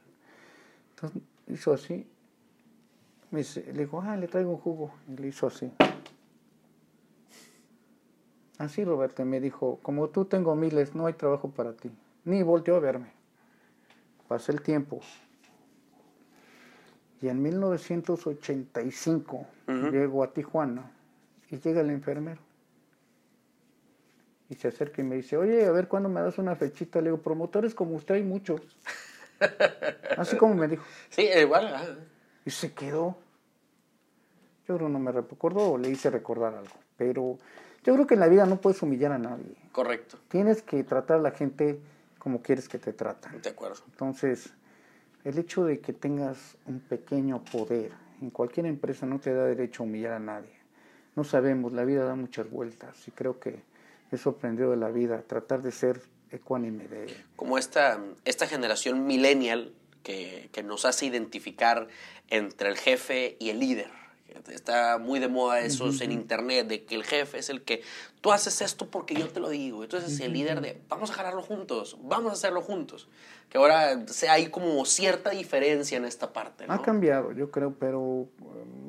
[0.95, 2.07] Entonces hizo así.
[3.29, 4.91] Me dice, le digo, ah, le traigo un jugo.
[5.07, 5.71] Y le hizo así.
[8.57, 11.89] Así, Roberto, me dijo, como tú tengo miles, no hay trabajo para ti.
[12.25, 13.11] Ni volteó a verme.
[14.27, 14.99] Pasé el tiempo.
[17.21, 19.45] Y en 1985
[19.91, 20.91] llego a Tijuana
[21.49, 22.41] y llega el enfermero.
[24.51, 26.99] Y se acerca y me dice, oye, a ver cuándo me das una fechita.
[26.99, 28.59] Le digo, promotores como usted hay muchos.
[30.17, 30.83] Así como me dijo.
[31.09, 32.05] Sí, igual.
[32.43, 33.15] Y se quedó.
[34.67, 36.75] Yo creo no me recordó o le hice recordar algo.
[36.97, 37.37] Pero
[37.85, 39.55] yo creo que en la vida no puedes humillar a nadie.
[39.71, 40.17] Correcto.
[40.27, 41.79] Tienes que tratar a la gente
[42.19, 43.41] como quieres que te traten.
[43.41, 43.79] De acuerdo.
[43.87, 44.51] Entonces,
[45.23, 49.83] el hecho de que tengas un pequeño poder en cualquier empresa no te da derecho
[49.83, 50.59] a humillar a nadie.
[51.15, 53.70] No sabemos, la vida da muchas vueltas y creo que
[54.11, 56.01] eso aprendió de la vida, tratar de ser
[56.31, 57.13] ecuánime de...
[57.35, 61.87] Como esta, esta generación millennial que, que nos hace identificar
[62.29, 64.01] entre el jefe y el líder
[64.49, 67.81] Está muy de moda eso en internet, de que el jefe es el que
[68.21, 69.83] tú haces esto porque yo te lo digo.
[69.83, 73.07] Entonces el líder de vamos a jalarlo juntos, vamos a hacerlo juntos.
[73.49, 76.65] Que ahora hay como cierta diferencia en esta parte.
[76.67, 78.27] Ha cambiado, yo creo, pero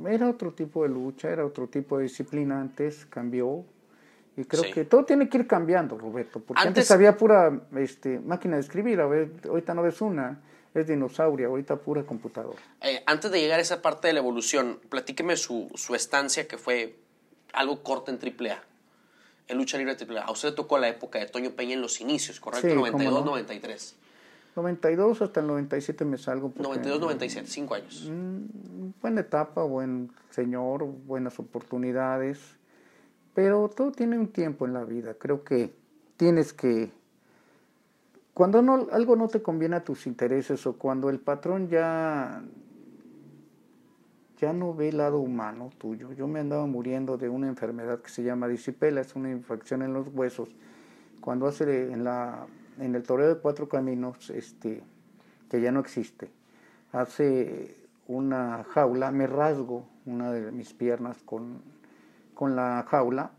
[0.07, 3.65] eh, era otro tipo de lucha, era otro tipo de disciplina antes, cambió.
[4.37, 8.57] Y creo que todo tiene que ir cambiando, Roberto, porque antes, había pura este, máquina
[8.57, 10.41] de escribir, a ver, ahorita no ves una
[10.75, 12.59] es dinosaurio, ahorita pura computadora.
[12.81, 16.57] Eh, antes de llegar a esa parte de la evolución, platíqueme su, su estancia que
[16.57, 16.97] fue
[17.53, 18.63] algo corta en AAA,
[19.49, 20.25] en lucha libre AAA.
[20.25, 22.75] A usted le tocó la época de Toño Peña en los inicios, ¿correcto?
[22.75, 23.97] 92, 93.
[24.57, 26.53] 92 hasta el 97 me salgo.
[26.57, 28.09] 92, 97, cinco años.
[28.11, 32.39] Mm, buena etapa, buen señor, buenas oportunidades,
[33.35, 35.15] pero todo tiene un tiempo en la vida.
[35.15, 35.75] Creo que
[36.17, 36.91] tienes que
[38.35, 42.43] cuando no, algo no te conviene a tus intereses o cuando el patrón ya,
[44.39, 46.13] ya no ve el lado humano tuyo.
[46.13, 49.93] Yo me andaba muriendo de una enfermedad que se llama disipela, es una infección en
[49.93, 50.49] los huesos.
[51.21, 52.47] Cuando hace en, la,
[52.79, 54.83] en el toreo de cuatro caminos, este,
[55.51, 56.31] que ya no existe,
[56.93, 57.77] hace
[58.09, 61.61] una jaula, me rasgo una de mis piernas con,
[62.43, 63.31] con la jaula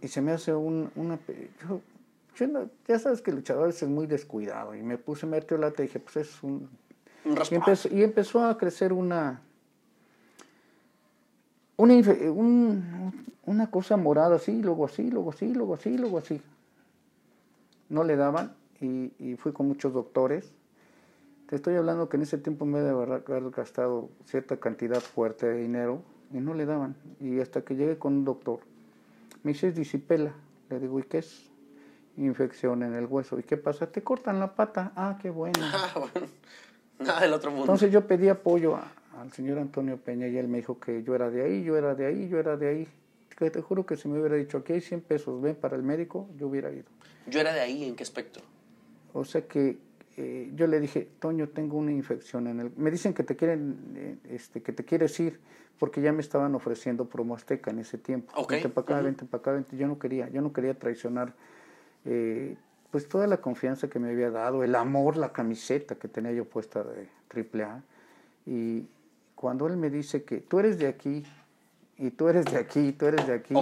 [0.00, 1.18] y se me hace un, una
[2.86, 6.14] ya sabes que el luchador es muy descuidado y me puse lata y dije, pues
[6.14, 6.70] es un...
[7.24, 9.42] y, empezó, y, empezó, a crecer una...
[11.76, 13.02] Una,
[13.46, 16.40] una cosa morada así, luego así, luego así, luego así, luego así.
[17.88, 20.54] No le daban y, y fui con muchos doctores.
[21.48, 25.56] Te estoy hablando que en ese tiempo me debe haber gastado cierta cantidad fuerte de
[25.56, 26.96] dinero y no le daban.
[27.20, 28.60] Y hasta que llegué con un doctor,
[29.42, 30.32] me dice, es disipela.
[30.70, 31.52] Le digo, ¿y qué es?
[32.16, 33.38] infección en el hueso.
[33.38, 33.90] ¿Y qué pasa?
[33.90, 34.92] Te cortan la pata.
[34.96, 35.58] Ah, qué bueno.
[37.00, 37.64] Ah, Nada del otro mundo.
[37.64, 38.78] Entonces yo pedí apoyo
[39.18, 41.96] al señor Antonio Peña y él me dijo que yo era de ahí, yo era
[41.96, 42.88] de ahí, yo era de ahí.
[43.36, 45.82] Que te juro que si me hubiera dicho aquí hay 100 pesos, ven para el
[45.82, 46.84] médico, yo hubiera ido.
[47.26, 48.40] ¿Yo era de ahí en qué aspecto?
[49.14, 49.78] O sea que
[50.16, 52.72] eh, yo le dije, Toño, tengo una infección en el...
[52.76, 55.40] Me dicen que te quieren, eh, este, que te quieres ir
[55.78, 58.32] porque ya me estaban ofreciendo promo azteca en ese tiempo.
[58.48, 59.76] Vente para acá, vente para acá, vente.
[59.76, 61.34] Yo no quería, yo no quería traicionar
[62.04, 62.56] eh,
[62.90, 66.44] pues toda la confianza que me había dado, el amor, la camiseta que tenía yo
[66.44, 67.82] puesta de AAA.
[68.46, 68.86] Y
[69.34, 71.24] cuando él me dice que tú eres de aquí,
[71.96, 73.54] y tú eres de aquí, tú eres de aquí,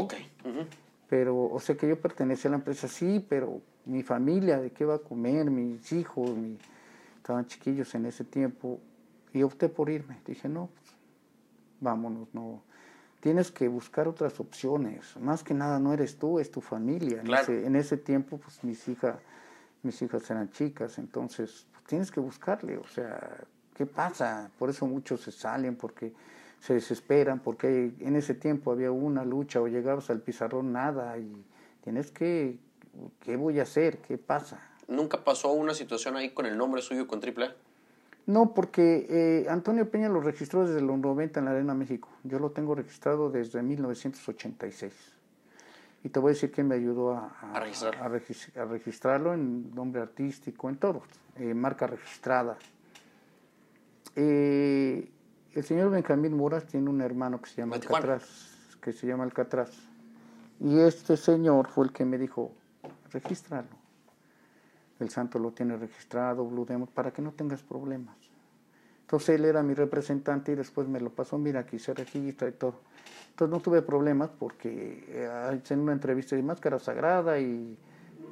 [1.09, 3.61] pero, o sea que yo pertenecía a la empresa, sí, pero
[3.91, 5.51] mi familia, ¿de qué va a comer?
[5.51, 6.57] Mis hijos, mi,
[7.17, 8.81] estaban chiquillos en ese tiempo,
[9.33, 10.21] y opté por irme.
[10.27, 10.95] Dije, no, pues,
[11.81, 12.63] vámonos, no
[13.21, 15.17] tienes que buscar otras opciones.
[15.19, 17.23] Más que nada no eres tú, es tu familia.
[17.49, 19.17] En, ese, tiempo, pues mis, hijas
[19.83, 22.79] mis hijas eran chicas, entonces pues, tienes que buscarle.
[22.79, 24.51] O sea, ¿qué pasa?
[24.59, 26.13] Por eso muchos se salen, porque
[26.61, 31.45] se desesperan, porque en ese tiempo había una lucha o llegabas al pizarrón, nada, y
[31.83, 32.59] tienes que,
[33.21, 33.99] ¿qué voy a hacer?
[33.99, 34.61] ¿Qué pasa?
[34.89, 37.55] ¿Nunca pasó una situación ahí con el nombre suyo con Triple
[38.31, 42.09] no, porque eh, Antonio Peña lo registró desde los 90 en la Arena México.
[42.23, 44.93] Yo lo tengo registrado desde 1986.
[46.05, 47.33] Y te voy a decir que me ayudó a,
[48.69, 51.03] registrarlo en nombre artístico, en todo,
[51.37, 52.57] eh, marca registrada.
[54.15, 55.11] Eh,
[55.53, 59.73] el señor Benjamín Moras tiene un hermano que se llama Alcatraz, que se llama Alcatraz.
[60.61, 62.53] Y este señor fue el que me dijo,
[63.13, 63.69] regístralo.
[64.99, 68.17] el santo lo tiene registrado, Blue Demon, para que no tengas problemas.
[69.03, 72.53] Entonces él era mi representante y después me lo pasó, mira, aquí se registra y
[72.53, 72.75] todo.
[73.31, 77.77] Entonces no tuve problemas porque eh, en una entrevista de máscara sagrada y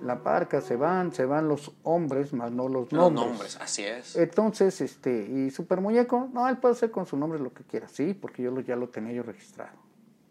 [0.02, 3.00] la parca se van, se van los hombres, más no los nombres.
[3.00, 4.16] Los nombres, así es.
[4.16, 7.88] Entonces, este, y Super Muñeco, no, él puede hacer con su nombre lo que quiera,
[7.88, 9.76] sí, porque yo lo, ya lo tenía yo registrado.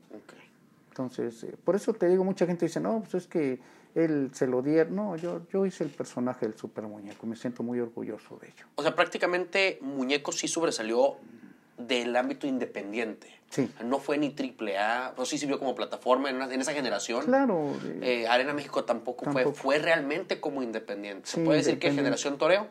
[0.10, 0.39] Okay.
[0.89, 3.60] Entonces, eh, por eso te digo, mucha gente dice, no, pues es que
[3.98, 4.95] él se lo dieron.
[4.95, 8.66] No, yo, yo hice el personaje del Super Muñeco, me siento muy orgulloso de ello.
[8.76, 11.18] O sea, prácticamente Muñeco sí sobresalió
[11.78, 13.28] del ámbito independiente.
[13.50, 13.72] Sí.
[13.84, 17.26] No fue ni triple A, pero sí sirvió como plataforma en, esa generación.
[17.26, 17.74] Claro.
[18.02, 21.28] Eh, Arena México tampoco, fue, fue realmente como independiente.
[21.28, 22.68] ¿Se puede decir que generación toreo?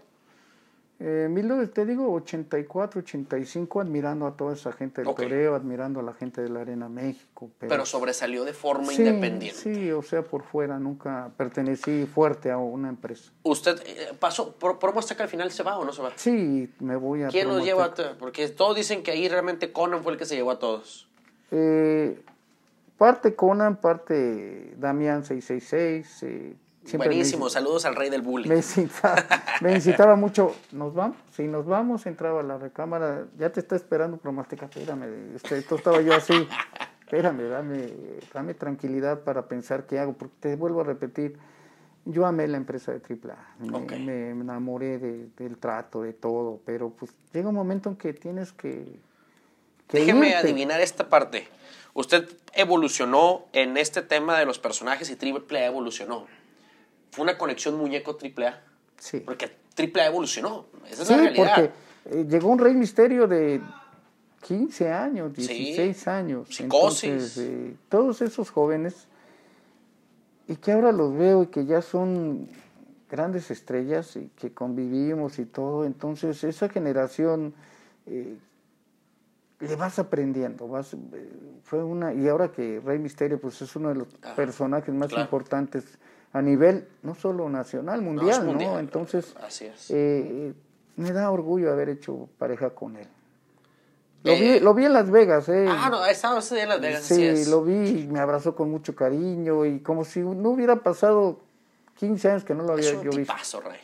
[0.98, 6.14] Eh, te digo, 84, 85, admirando a toda esa gente del toreo, admirando a la
[6.14, 7.50] gente de la Arena México.
[7.58, 9.58] Pero, sobresalió de forma independiente.
[9.58, 13.30] Sí, o sea, por fuera, nunca pertenecí fuerte a una empresa.
[13.42, 16.12] ¿Usted eh, pasó, por, que al final se va o no se va?
[16.16, 17.28] Sí, me voy a...
[17.28, 17.92] ¿Quién los lleva?
[18.18, 21.08] Porque todos dicen que ahí realmente Conan fue el que se llevó a todos.
[21.50, 22.22] Eh,
[22.96, 26.56] parte Conan, parte Damián 666, eh,
[26.94, 28.48] Buenísimo, saludos al rey del bullying.
[29.60, 31.16] Me incitaba, mucho, ¿nos vamos?
[31.32, 35.76] Si nos vamos, entraba a la recámara, ya te está esperando Promástica, espérame, este, esto
[35.76, 36.46] estaba yo así,
[37.00, 37.92] espérame, dame,
[38.32, 41.38] dame tranquilidad para pensar qué hago, porque te vuelvo a repetir,
[42.04, 47.12] yo amé la empresa de AAA, me, me enamoré del trato, de todo, pero pues
[47.32, 49.00] llega un momento en que tienes que...
[49.88, 51.46] Déjeme adivinar esta parte.
[51.94, 56.26] Usted evolucionó en este tema de los personajes y AAA evolucionó
[57.16, 58.60] fue una conexión muñeco AAA.
[58.98, 59.20] Sí.
[59.20, 60.66] Porque AAA evolucionó.
[60.86, 61.54] Esa es la realidad.
[61.54, 63.62] porque eh, llegó un rey misterio de
[64.42, 66.48] 15 años, 16 años.
[66.54, 67.38] Psicosis.
[67.38, 69.08] Eh, todos esos jóvenes,
[70.46, 72.50] y que ahora los veo y que ya son
[73.10, 77.54] grandes estrellas y que convivimos y todo, entonces esa generación
[78.04, 78.36] eh,
[79.60, 80.94] le vas aprendiendo, vas,
[81.62, 85.12] fue una, y ahora que Rey Misterio pues es uno de los ah, personajes más
[85.14, 85.98] importantes
[86.36, 88.78] a nivel no solo nacional, mundial, ¿no?
[88.78, 89.34] Entonces,
[89.88, 90.52] eh,
[90.96, 93.08] me da orgullo haber hecho pareja con él.
[94.22, 95.66] Lo, vi, eh, lo vi en Las Vegas, ¿eh?
[95.66, 97.04] Ah, no, estaba en Las Vegas.
[97.04, 101.40] Sí, lo vi, me abrazó con mucho cariño y como si no hubiera pasado
[102.00, 103.60] 15 años que no lo había yo visto.
[103.62, 103.80] Rey.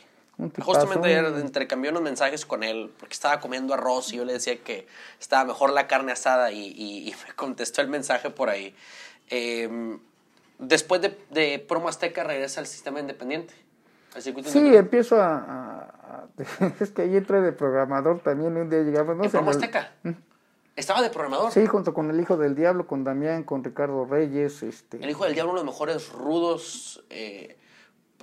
[0.61, 4.61] Justamente ayer intercambié unos mensajes con él porque estaba comiendo arroz y yo le decía
[4.61, 4.85] que
[5.19, 8.75] estaba mejor la carne asada y, y me contestó el mensaje por ahí.
[9.31, 9.97] Eh,
[10.59, 13.53] después de, de Promo Azteca regresa al sistema independiente.
[14.17, 16.27] sí, empiezo a,
[16.79, 18.55] Es que ahí entré de programador también.
[18.57, 19.17] Un día llegamos.
[19.17, 19.93] No ¿En Promo Azteca?
[20.03, 20.11] ¿Mm?
[20.75, 21.51] ¿Estaba de programador?
[21.51, 24.63] Sí, junto con El Hijo del Diablo, con Damián, con Ricardo Reyes.
[24.63, 24.97] Este...
[24.97, 27.57] El Hijo del Diablo, uno de los mejores rudos eh,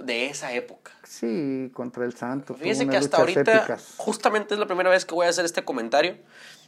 [0.02, 0.90] de esa época.
[1.04, 2.54] Sí, contra el Santo.
[2.54, 6.16] Fíjense que hasta ahorita, justamente es la primera vez que voy a hacer este comentario.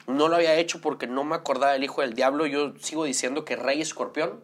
[0.07, 2.47] No lo había hecho porque no me acordaba del Hijo del Diablo.
[2.47, 4.41] Yo sigo diciendo que Rey Escorpión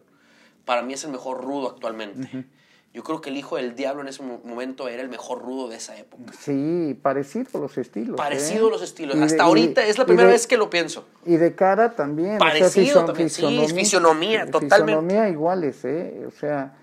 [0.69, 2.45] para mí es el mejor rudo actualmente.
[2.93, 5.77] Yo creo que el hijo del diablo en ese momento era el mejor rudo de
[5.77, 6.31] esa época.
[6.39, 8.15] Sí, parecido los estilos.
[8.15, 8.69] Parecido ¿eh?
[8.69, 9.17] los estilos.
[9.17, 11.07] Hasta ahorita es la primera vez que lo pienso.
[11.25, 12.37] Y de cara también.
[12.37, 13.41] Parecido también, sí,
[13.73, 14.75] fisionomía, totalmente.
[14.75, 16.23] Fisionomía iguales, ¿eh?
[16.27, 16.77] O sea,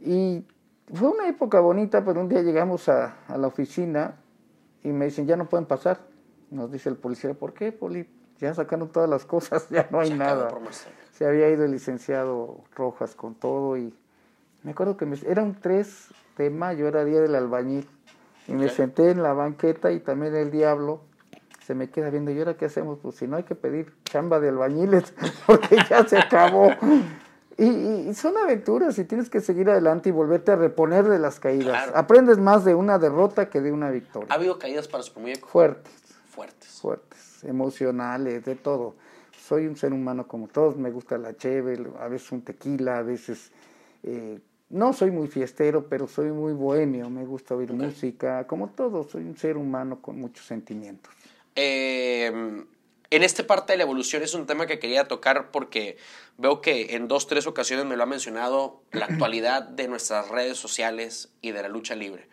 [0.00, 0.44] y
[0.94, 4.14] fue una época bonita, pero un día llegamos a, a la oficina
[4.84, 6.02] y me dicen, ya no pueden pasar.
[6.52, 8.08] Nos dice el policía, ¿por qué, Poli?
[8.38, 10.50] Ya sacaron todas las cosas, ya no hay nada
[11.18, 13.92] se había ido el licenciado Rojas con todo y
[14.62, 16.06] me acuerdo que era un 3
[16.36, 17.88] de mayo, era día del albañil
[18.46, 21.00] y me senté en la banqueta y también el diablo
[21.66, 23.00] se me queda viendo, ¿y ahora qué hacemos?
[23.02, 25.12] Pues si no hay que pedir chamba de albañiles
[25.46, 26.70] porque ya se acabó.
[27.58, 31.90] Y, son aventuras y tienes que seguir adelante y volverte a reponer de las caídas.
[31.96, 34.28] Aprendes más de una derrota que de una victoria.
[34.30, 35.48] ¿Ha habido caídas para su muñeco?
[35.48, 35.92] Fuertes.
[36.30, 36.80] Fuertes.
[36.80, 38.94] Fuertes, emocionales, de todo
[39.48, 43.02] soy un ser humano como todos, me gusta la cheve, a veces un tequila, a
[43.02, 43.50] veces...
[44.02, 44.38] Eh,
[44.70, 49.22] no soy muy fiestero, pero soy muy bohemio, me gusta oír música, como todos, soy
[49.22, 51.10] un ser humano con muchos sentimientos.
[51.56, 52.26] Eh,
[53.10, 55.96] en esta parte de la evolución es un tema que quería tocar porque
[56.36, 60.58] veo que en dos, tres ocasiones me lo ha mencionado la actualidad de nuestras redes
[60.58, 62.28] sociales y de la lucha libre.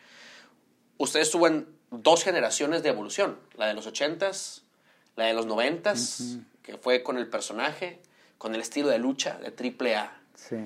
[0.98, 4.64] Usted estuvo en dos generaciones de evolución, la de los ochentas,
[5.16, 8.00] la de los noventas, que fue con el personaje,
[8.38, 10.18] con el estilo de lucha de triple A.
[10.34, 10.58] Sí.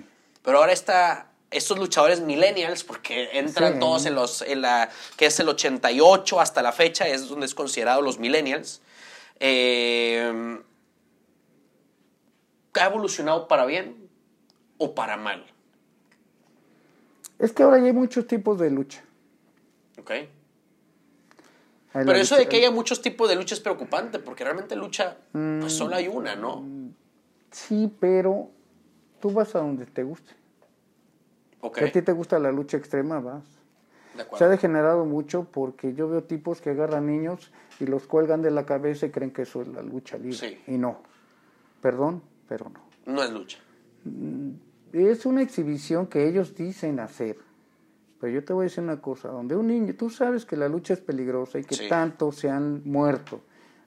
[0.41, 5.39] Pero ahora está estos luchadores millennials, porque entran todos en los, en la, que es
[5.39, 8.81] el 88 hasta la fecha, es donde es considerado los millennials.
[9.39, 10.59] Eh,
[12.73, 14.09] ¿Ha evolucionado para bien
[14.77, 15.45] o para mal?
[17.39, 19.03] Es que ahora hay muchos tipos de lucha.
[19.97, 20.11] Ok.
[21.91, 25.73] Pero eso de que haya muchos tipos de lucha es preocupante, porque realmente lucha, pues
[25.73, 26.63] solo hay una, ¿no?
[27.51, 28.51] Sí, pero
[29.19, 30.33] tú vas a donde te guste.
[31.61, 31.83] Okay.
[31.83, 33.43] Si a ti te gusta la lucha extrema, vas.
[34.37, 38.51] Se ha degenerado mucho porque yo veo tipos que agarran niños y los cuelgan de
[38.51, 40.37] la cabeza y creen que eso es la lucha libre.
[40.37, 40.61] Sí.
[40.67, 41.01] Y no.
[41.81, 42.81] Perdón, pero no.
[43.05, 43.59] No es lucha.
[44.03, 44.51] Mm,
[44.93, 47.37] es una exhibición que ellos dicen hacer.
[48.19, 50.67] Pero yo te voy a decir una cosa, donde un niño, tú sabes que la
[50.67, 53.41] lucha es peligrosa y que tanto se han muerto.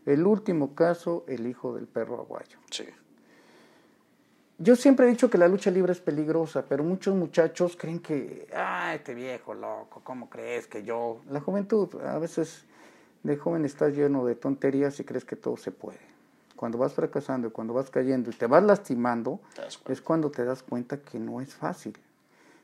[0.07, 2.59] El último caso, el hijo del perro aguayo.
[2.71, 2.85] Sí.
[4.59, 8.49] Yo siempre he dicho que la lucha libre es peligrosa, pero muchos muchachos creen que,
[8.55, 11.21] ah, este viejo loco, ¿cómo crees que yo?
[11.29, 12.65] La juventud, a veces
[13.23, 16.01] de joven estás lleno de tonterías y crees que todo se puede.
[16.57, 19.41] Cuando vas fracasando y cuando vas cayendo y te vas lastimando,
[19.89, 21.99] es cuando te das cuenta que no es fácil.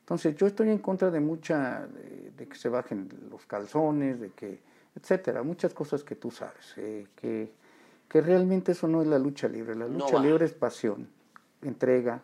[0.08, 1.86] Entonces yo estoy en contra de mucha,
[2.34, 4.58] de, que se bajen los calzones, de que,
[4.96, 7.52] etcétera, muchas cosas que tú sabes, eh, que,
[8.08, 11.10] que realmente eso no es la lucha libre, la lucha libre es pasión,
[11.60, 12.22] entrega,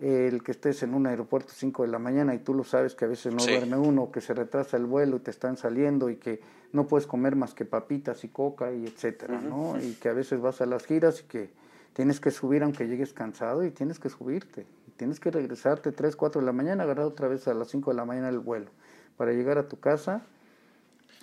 [0.00, 3.04] el que estés en un aeropuerto 5 de la mañana y tú lo sabes que
[3.04, 6.16] a veces no duerme uno, que se retrasa el vuelo y te están saliendo y
[6.16, 6.40] que
[6.72, 9.78] no puedes comer más que papitas y coca y etcétera, ¿no?
[9.78, 11.50] Y que a veces vas a las giras y que
[11.92, 14.64] tienes que subir aunque llegues cansado y tienes que subirte
[14.96, 17.96] tienes que regresarte 3, 4 de la mañana, agarrar otra vez a las 5 de
[17.96, 18.70] la mañana el vuelo
[19.16, 20.22] para llegar a tu casa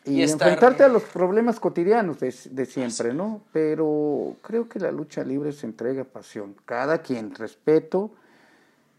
[0.06, 3.42] y, enfrentarte a los problemas cotidianos de, siempre, ¿no?
[3.54, 6.56] Pero creo que la lucha libre se entrega pasión.
[6.66, 8.12] Cada quien, respeto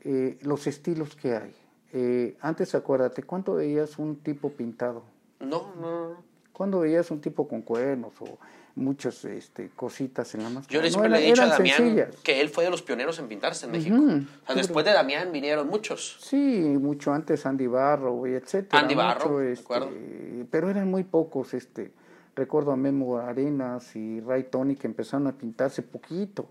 [0.03, 1.55] eh, los estilos que hay.
[1.93, 5.03] Eh, antes, acuérdate, ¿cuánto veías un tipo pintado?
[5.41, 6.34] No, no, no.
[6.55, 8.39] ¿Cuándo veías un tipo con cuernos o
[8.77, 10.75] muchas este, cositas en la máscara.
[10.75, 13.29] Yo le siempre le he dicho a Damián que él fue de los pioneros en
[13.29, 13.97] pintarse en México.
[13.97, 16.17] o sea, después de Damián vinieron muchos.
[16.21, 18.83] Sí, mucho antes Andy Barro, y etcétera.
[18.83, 21.93] Andy Barro, este, Pero eran muy pocos, este...
[22.37, 26.49] Recuerdo a Memo Arenas y Ray Tony que empezaron a pintarse poquito.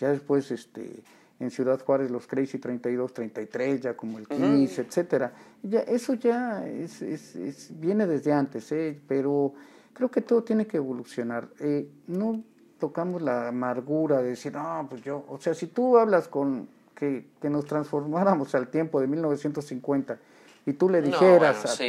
[0.00, 1.04] Ya después, este,
[1.42, 5.32] en Ciudad Juárez, los Crazy 32, 33, ya como el Kiss, etcétera.
[5.62, 8.98] Ya, eso ya es, es, es, viene desde antes, ¿eh?
[9.08, 9.52] pero
[9.92, 11.48] creo que todo tiene que evolucionar.
[11.58, 12.42] Eh, no
[12.78, 17.26] tocamos la amargura de decir, no, pues yo, o sea, si tú hablas con que,
[17.40, 20.18] que nos transformáramos al tiempo de 1950
[20.66, 21.80] y tú le dijeras,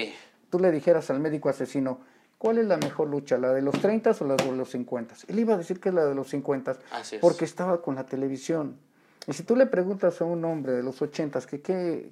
[0.50, 2.00] tú le dijeras al médico asesino,
[2.40, 5.16] ¿cuál es la mejor lucha, la de los 30 o la de los 50?
[5.28, 6.78] Él iba a decir que es la de los 50
[7.22, 8.78] porque estaba con la televisión.
[9.28, 11.62] Y si tú le preguntas a un hombre de los 80 que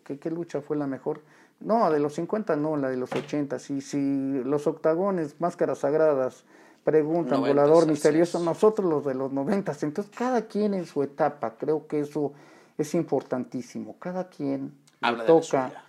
[0.04, 1.22] qué lucha fue la mejor,
[1.62, 3.60] no, de los 50 no, la de los 80.
[3.60, 6.44] Si, si los octagones, máscaras sagradas,
[6.84, 9.72] preguntan, volador misterioso, nosotros los de los 90.
[9.82, 12.34] Entonces, cada quien en su etapa, creo que eso
[12.78, 13.96] es importantísimo.
[14.00, 15.86] Cada quien le toca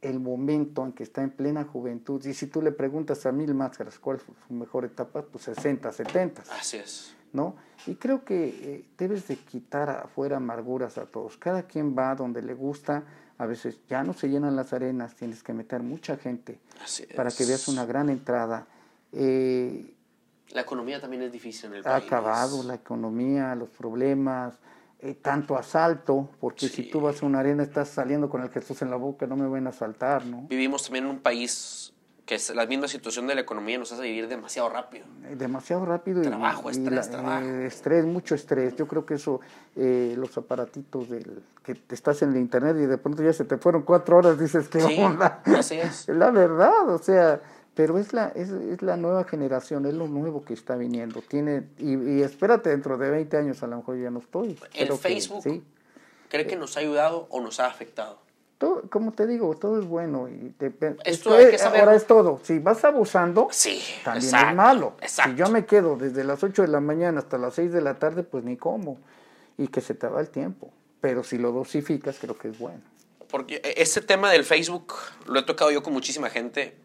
[0.00, 2.24] el momento en que está en plena juventud.
[2.24, 5.92] Y si tú le preguntas a mil máscaras cuál fue su mejor etapa, pues 60,
[5.92, 6.42] 70.
[6.50, 7.14] Así es.
[7.32, 7.56] ¿No?
[7.86, 11.36] Y creo que eh, debes de quitar afuera amarguras a todos.
[11.38, 13.04] Cada quien va donde le gusta
[13.42, 16.60] a veces ya no se llenan las arenas, tienes que meter mucha gente
[17.16, 18.66] para que veas una gran entrada.
[19.10, 19.94] Eh,
[20.50, 21.92] la economía también es difícil en el país.
[21.92, 24.54] Ha acabado la economía, los problemas,
[25.00, 28.80] eh, tanto asalto, porque si tú vas a una arena estás saliendo con el Jesús
[28.82, 30.46] en la boca, no me van a asaltar, ¿no?
[30.48, 31.92] Vivimos también en un país
[32.26, 35.04] que es la misma situación de la economía nos hace vivir demasiado rápido.
[35.24, 36.22] Eh, demasiado rápido.
[36.22, 37.46] Trabajo, estrés, trabajo.
[37.46, 38.76] estrés, mucho estrés.
[38.76, 39.40] Yo creo que eso,
[39.76, 43.44] eh, los aparatitos del que te estás en el internet y de pronto ya se
[43.44, 45.42] te fueron cuatro horas, dices, ¿qué sí, onda?
[45.44, 46.08] Así es.
[46.08, 47.40] la verdad, o sea,
[47.74, 51.22] pero es la, es, es, la nueva generación, es lo nuevo que está viniendo.
[51.22, 54.58] Tiene, y, espérate, dentro de 20 años a lo mejor ya no estoy.
[54.74, 55.62] ¿El Facebook ¿sí?
[56.28, 58.21] cree que nos ha ayudado o nos ha afectado?
[58.90, 60.28] Como te digo, todo es bueno.
[60.28, 60.54] Y
[61.04, 62.40] Esto hay que Ahora es todo.
[62.42, 63.48] Si vas abusando,
[64.04, 64.96] también es malo.
[65.06, 67.98] Si yo me quedo desde las 8 de la mañana hasta las 6 de la
[67.98, 68.98] tarde, pues ni como.
[69.58, 70.72] Y que se te va el tiempo.
[71.00, 72.80] Pero si lo dosificas, creo que es bueno.
[73.28, 74.94] Porque ese tema del Facebook
[75.26, 76.76] lo he tocado yo con muchísima gente.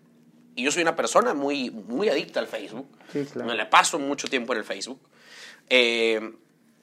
[0.55, 2.88] Y yo soy una persona muy, muy adicta al Facebook.
[3.36, 4.99] Me le paso mucho tiempo en el Facebook.
[5.69, 6.34] Eh,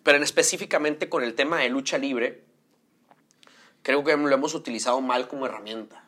[0.05, 2.44] pero en específicamente con el tema de lucha libre,
[3.85, 6.03] creo que lo hemos utilizado mal como herramienta.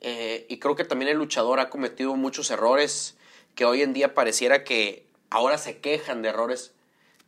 [0.00, 3.16] Eh, y creo que también el luchador ha cometido muchos errores
[3.54, 6.72] que hoy en día pareciera que ahora se quejan de errores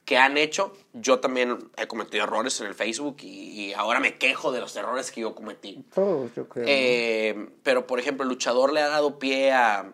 [0.04, 0.74] que han hecho.
[0.94, 5.12] Yo también he cometido errores en el Facebook y, ahora me quejo de los errores
[5.12, 5.84] que yo cometí.
[5.94, 6.64] Todos, yo creo.
[6.66, 9.92] Eh, pero, por ejemplo, el luchador le ha dado pie a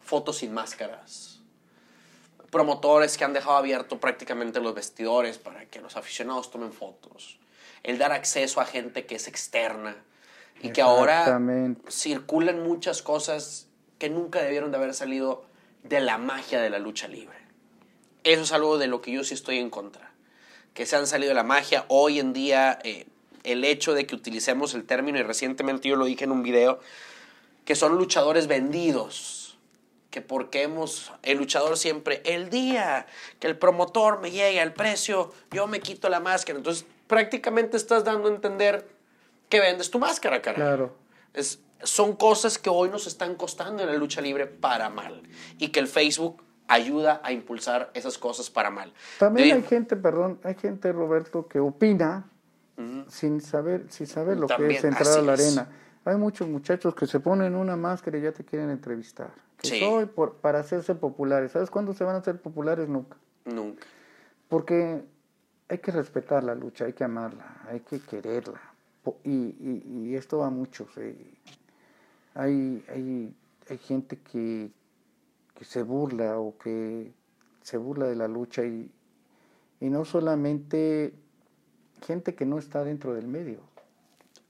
[0.00, 1.40] fotos sin máscaras.
[2.50, 7.38] Promotores que han dejado abierto prácticamente los vestidores para que los aficionados tomen fotos
[7.84, 9.96] el dar acceso a gente que es externa
[10.62, 11.40] Y que ahora
[11.88, 13.68] circulan muchas cosas
[13.98, 15.44] que nunca debieron de haber salido
[15.82, 17.36] de la magia de la lucha libre.
[18.24, 20.12] Eso es algo de lo que yo sí estoy en contra.
[20.74, 21.84] Que se han salido de la magia.
[21.88, 23.06] Hoy en día, eh,
[23.42, 26.80] el hecho de que utilicemos el término, y recientemente yo lo dije en un video,
[27.64, 29.58] que son luchadores vendidos.
[30.10, 33.06] Que porque hemos, el luchador siempre, el día
[33.40, 36.58] que el promotor me llegue al precio, yo me quito la máscara.
[36.58, 38.88] Entonces, prácticamente estás dando a entender
[39.50, 40.56] que vendes tu máscara, cara.
[40.56, 40.94] Claro.
[41.34, 45.22] Es, son cosas que hoy nos están costando en la lucha libre para mal.
[45.58, 48.94] Y que el Facebook ayuda a impulsar esas cosas para mal.
[49.18, 52.30] También hay gente, perdón, hay gente, Roberto, que opina
[53.08, 55.68] sin saber, sin saber lo que es entrar a la arena.
[56.06, 59.32] Hay muchos muchachos que se ponen una máscara y ya te quieren entrevistar.
[59.58, 61.52] Que soy por, para hacerse populares.
[61.52, 62.88] ¿Sabes cuándo se van a hacer populares?
[62.88, 63.18] Nunca.
[63.44, 63.86] Nunca.
[64.48, 65.02] Porque
[65.72, 68.60] hay que respetar la lucha, hay que amarla, hay que quererla.
[69.24, 70.86] Y, y, esto va mucho.
[72.34, 73.34] Hay, hay,
[73.70, 74.70] hay gente que,
[75.54, 77.14] que se burla o que
[77.62, 78.92] se burla de la lucha y,
[79.80, 81.14] y no solamente
[82.02, 83.60] gente que no está dentro del medio.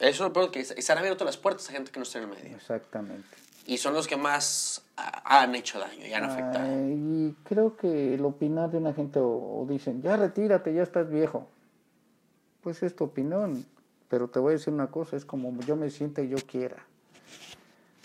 [0.00, 2.24] Eso es lo que se han abierto las puertas a gente que no está en
[2.24, 2.56] el medio.
[2.56, 3.41] Exactamente.
[3.66, 6.68] Y son los que más han hecho daño y han afectado.
[6.90, 11.48] y creo que el opinar de una gente o, dicen, ya retírate, ya estás viejo.
[12.62, 13.64] Pues es tu opinión,
[14.08, 16.76] pero te voy a decir una cosa, es como yo me sienta y yo quiera.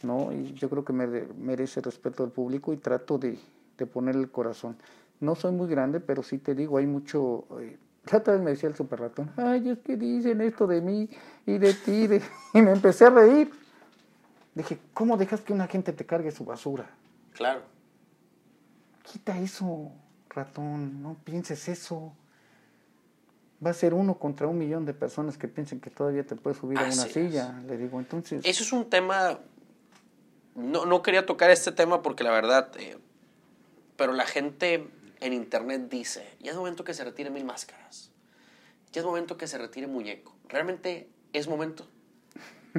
[0.04, 0.32] ¿no?
[0.32, 3.40] Y yo creo que me merece respeto del público y trato de,
[3.78, 4.78] de poner el corazón.
[5.20, 7.46] No soy muy grande, pero sí te digo, hay mucho...
[7.60, 7.78] Eh,
[8.12, 11.10] la otra vez me decía el super ratón, ay, es que dicen esto de mí
[11.46, 12.08] y de ti,
[12.54, 13.52] y me empecé a reír.
[14.58, 16.90] Dije, ¿cómo dejas que una gente te cargue su basura?
[17.34, 17.62] Claro.
[19.04, 19.92] Quita eso,
[20.30, 22.12] ratón, no pienses eso.
[23.64, 26.58] Va a ser uno contra un millón de personas que piensen que todavía te puedes
[26.58, 27.62] subir a una silla.
[27.68, 28.44] Le digo, entonces.
[28.44, 29.40] Eso es un tema.
[30.56, 32.72] No, no quería tocar este tema porque la verdad.
[32.80, 32.98] Eh,
[33.96, 34.90] pero la gente
[35.20, 38.12] en internet dice: ya es momento que se retiren mil máscaras.
[38.92, 40.36] Ya es momento que se retire muñeco.
[40.50, 41.88] ¿Realmente es momento?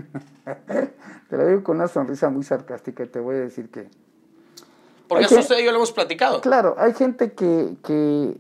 [1.29, 3.89] te lo digo con una sonrisa muy sarcástica y te voy a decir que...
[5.09, 6.41] Porque eso usted y yo lo hemos platicado.
[6.41, 8.37] Claro, hay gente que, que,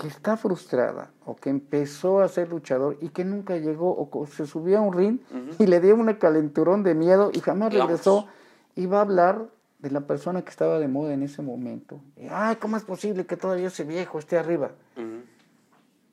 [0.00, 4.46] que está frustrada o que empezó a ser luchador y que nunca llegó o se
[4.46, 5.18] subió a un ring
[5.58, 8.28] y le dio un calenturón de miedo y jamás regresó
[8.76, 9.48] y va a hablar
[9.80, 12.00] de la persona que estaba de moda en ese momento.
[12.30, 14.70] Ay, ¿cómo es posible que todavía ese viejo esté arriba?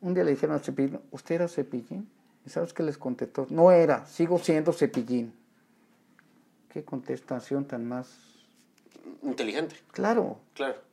[0.02, 2.10] Un día le dijeron a Cepillín, ¿usted era Cepillín?
[2.46, 3.48] ¿Y sabes qué les contestó?
[3.50, 5.34] No era, sigo siendo Cepillín.
[6.70, 8.08] Qué contestación tan más...
[9.24, 9.76] Inteligente.
[9.92, 10.40] Claro.
[10.54, 10.90] Claro.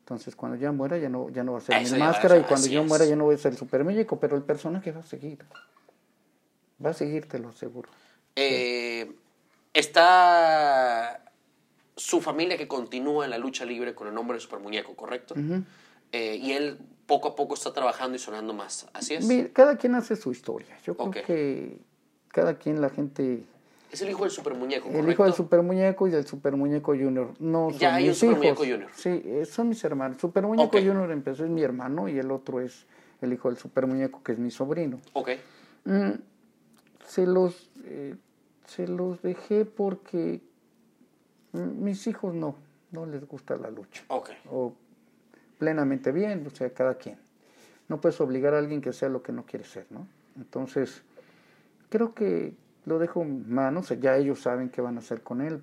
[0.00, 2.66] Entonces, cuando ya muera, ya no, ya no va a ser mi máscara y cuando
[2.66, 5.04] yo muera, ya no voy a ser el super muñeco, pero el personaje va a
[5.04, 5.38] seguir.
[6.84, 7.88] Va a seguir, te lo aseguro.
[8.34, 9.12] Eh,
[9.72, 11.32] está
[11.96, 15.34] su familia que continúa en la lucha libre con el nombre de super muñeco, ¿correcto?
[16.12, 16.78] Eh, y él
[17.10, 18.86] poco a poco está trabajando y sonando más.
[18.92, 19.26] ¿Así es?
[19.52, 20.78] cada quien hace su historia.
[20.84, 21.80] Yo creo que
[22.28, 23.42] cada quien, la gente...
[23.90, 26.92] Es el hijo del super muñeco, El hijo del super muñeco y del super muñeco
[26.92, 27.34] junior.
[27.40, 28.88] No ya hay un super muñeco junior.
[28.94, 30.20] Sí, eh, son mis hermanos.
[30.20, 32.86] Super muñeco junior empezó, es mi hermano y el otro es
[33.20, 35.00] el hijo del super muñeco que es mi sobrino.
[35.14, 35.30] Ok.
[35.86, 36.12] Mm,
[37.04, 38.14] se los, eh,
[38.66, 40.40] se los dejé porque
[41.52, 42.54] mis hijos no,
[42.92, 44.04] no les gusta la lucha.
[44.06, 44.30] Ok.
[44.52, 44.72] O
[45.60, 47.18] plenamente bien, o sea, cada quien.
[47.88, 50.08] No puedes obligar a alguien que sea lo que no quiere ser, ¿no?
[50.36, 51.02] Entonces,
[51.90, 52.54] creo que
[52.86, 55.62] lo dejo en manos, ya ellos saben qué van a hacer con él.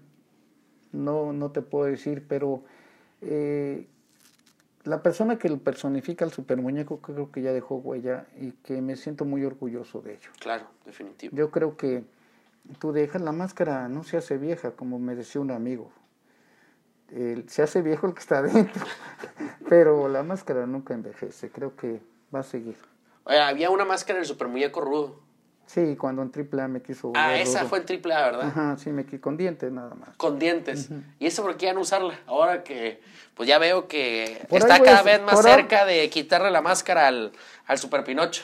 [0.93, 2.63] No, no te puedo decir, pero
[3.21, 3.87] eh,
[4.83, 8.81] la persona que lo personifica al super muñeco creo que ya dejó huella y que
[8.81, 10.29] me siento muy orgulloso de ello.
[10.39, 11.35] Claro, definitivo.
[11.35, 12.03] Yo creo que
[12.79, 15.91] tú dejas la máscara, no se hace vieja, como me decía un amigo
[17.47, 18.85] se hace viejo el que está adentro,
[19.69, 22.01] pero la máscara nunca envejece, creo que
[22.33, 22.77] va a seguir.
[23.23, 25.27] Oye, había una máscara del super muñeco rudo.
[25.65, 27.11] Sí, cuando en AAA me quiso.
[27.13, 28.47] Ah, esa fue en AAA, ¿verdad?
[28.47, 30.15] Ajá, sí, me con dientes nada más.
[30.15, 30.89] Con dientes.
[31.19, 32.17] ¿Y eso por qué ya no usarla?
[32.25, 33.01] Ahora que,
[33.35, 37.33] pues ya veo que está cada vez más cerca de quitarle la máscara al,
[37.65, 38.43] al Super Pinocho.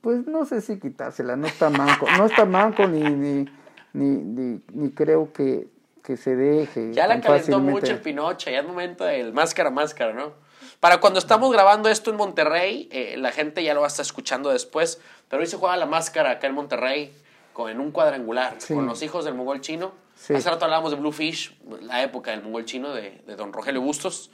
[0.00, 3.48] Pues no sé si quitársela, no está manco, no está manco ni, ni,
[3.92, 5.68] ni, ni creo que
[6.08, 6.94] que se deje.
[6.94, 10.32] Ya la calentó mucho el Pinocha, ya es momento del máscara máscara, ¿no?
[10.80, 14.06] Para cuando estamos grabando esto en Monterrey, eh, la gente ya lo va a estar
[14.06, 17.12] escuchando después, pero hoy se juega la máscara acá en Monterrey
[17.52, 19.92] con, en un cuadrangular con los hijos del mongol chino.
[20.16, 24.30] Hace rato hablábamos de Bluefish, la época del mongol chino de, de don Rogelio Bustos.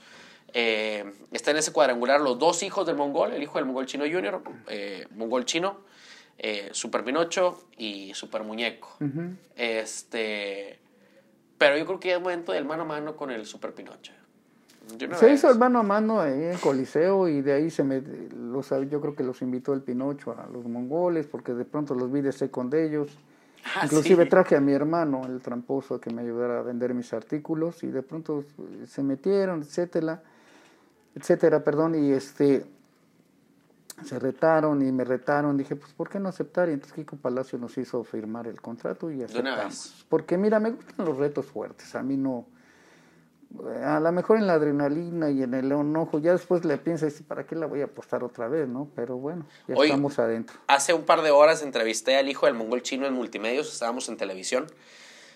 [0.53, 1.03] Eh,
[1.33, 4.41] está en ese cuadrangular los dos hijos del mongol, el hijo del mongol chino junior,
[4.69, 5.81] eh, mongol chino,
[6.37, 8.95] eh, Super Pinocho y Super Muñeco.
[9.57, 10.84] Este.
[11.57, 14.11] Pero yo creo que ya es momento del mano a mano con el Super Pinocho.
[15.17, 18.69] Se hizo el mano a mano ahí en Coliseo y de ahí se me, los,
[18.69, 22.21] yo creo que los invitó el Pinocho a los mongoles porque de pronto los vi
[22.21, 23.17] de con de ellos.
[23.75, 27.83] Ah, Inclusive traje a mi hermano, el tramposo, que me ayudara a vender mis artículos
[27.83, 28.43] y de pronto
[28.85, 30.21] se metieron, etcétera,
[31.15, 32.63] etcétera, perdón, y este
[34.03, 35.57] se retaron y me retaron.
[35.57, 36.69] Dije, pues, ¿por qué no aceptar?
[36.69, 40.05] Y entonces Kiko Palacio nos hizo firmar el contrato y aceptamos.
[40.09, 41.95] Porque, mira, me gustan los retos fuertes.
[41.95, 42.45] A mí no.
[43.85, 47.45] A lo mejor en la adrenalina y en el enojo, ya después le piensas, ¿para
[47.45, 48.67] qué la voy a apostar otra vez?
[48.67, 50.57] no Pero bueno, ya estamos adentro.
[50.67, 54.17] Hace un par de horas entrevisté al hijo del mongol chino en multimedios, estábamos en
[54.17, 54.67] televisión.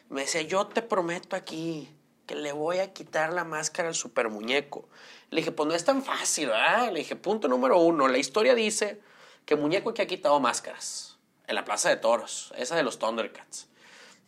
[0.10, 1.88] Me decía, yo te prometo aquí
[2.30, 4.88] que le voy a quitar la máscara al super muñeco.
[5.32, 6.92] Le dije, pues no es tan fácil, ¿verdad?
[6.92, 9.02] Le dije, punto número uno, la historia dice
[9.48, 11.18] que Muñeco que ha quitado máscaras
[11.48, 13.68] en la Plaza de Toros, esa de los Thundercats.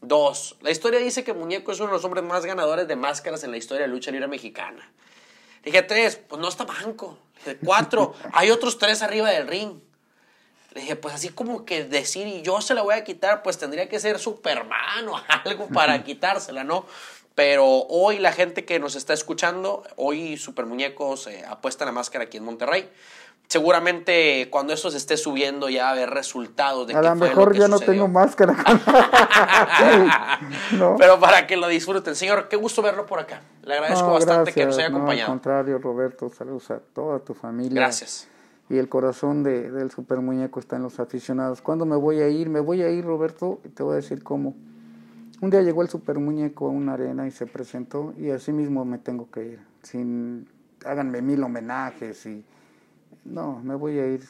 [0.02, 3.43] Dos, la historia dice que Muñeco es uno de los hombres más ganadores de máscaras
[3.43, 4.91] en la historia de la lucha libre mexicana.
[5.64, 7.20] Le dije, tres, pues no está banco.
[7.45, 9.80] Le dije, cuatro, hay otros tres arriba del ring.
[10.72, 13.60] Le dije, pues así como que decir, y yo se la voy a quitar, pues
[13.60, 16.88] tendría que ser Superman o algo para quitársela, ¿no?
[17.36, 22.25] Pero hoy la gente que nos está escuchando, hoy Super Muñecos eh, apuesta la máscara
[22.25, 22.89] aquí en Monterrey.
[23.47, 27.57] Seguramente cuando esto se esté subiendo ya va a haber resultados de A lo mejor
[27.57, 28.55] ya no tengo máscara.
[30.97, 32.15] Pero para que lo disfruten.
[32.15, 33.41] Señor, qué gusto verlo por acá.
[33.63, 35.32] Le agradezco bastante que nos haya acompañado.
[35.32, 37.82] al contrario, Roberto, saludos a toda tu familia.
[37.82, 38.27] Gracias.
[38.69, 41.61] Y el corazón de, del super muñeco está en los aficionados.
[41.61, 42.49] ¿Cuándo me voy a ir?
[42.49, 44.55] Me voy a ir, Roberto, y te voy a decir cómo.
[45.42, 48.86] Un día llegó el super muñeco a una arena y se presentó y así mismo
[48.86, 49.60] me tengo que ir.
[49.82, 50.48] Sin,
[50.86, 52.46] háganme mil homenajes y
[53.26, 54.24] no, me voy a ir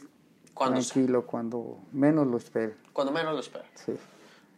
[0.57, 2.75] tranquilo cuando menos lo espere.
[2.93, 3.65] Cuando menos lo espere.
[3.75, 3.93] Sí.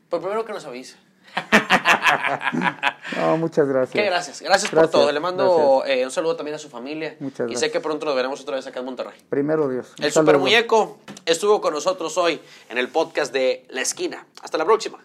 [0.09, 0.95] Pues primero que nos avise.
[3.17, 3.91] no, muchas gracias.
[3.91, 4.41] Qué gracias.
[4.43, 4.71] gracias.
[4.71, 5.11] por todo.
[5.11, 7.17] Le mando eh, un saludo también a su familia.
[7.19, 7.63] Muchas gracias.
[7.63, 9.19] Y sé que pronto nos veremos otra vez acá en Monterrey.
[9.27, 9.95] Primero Dios.
[9.97, 12.39] El super muñeco estuvo con nosotros hoy
[12.69, 14.27] en el podcast de La Esquina.
[14.43, 15.03] Hasta la próxima.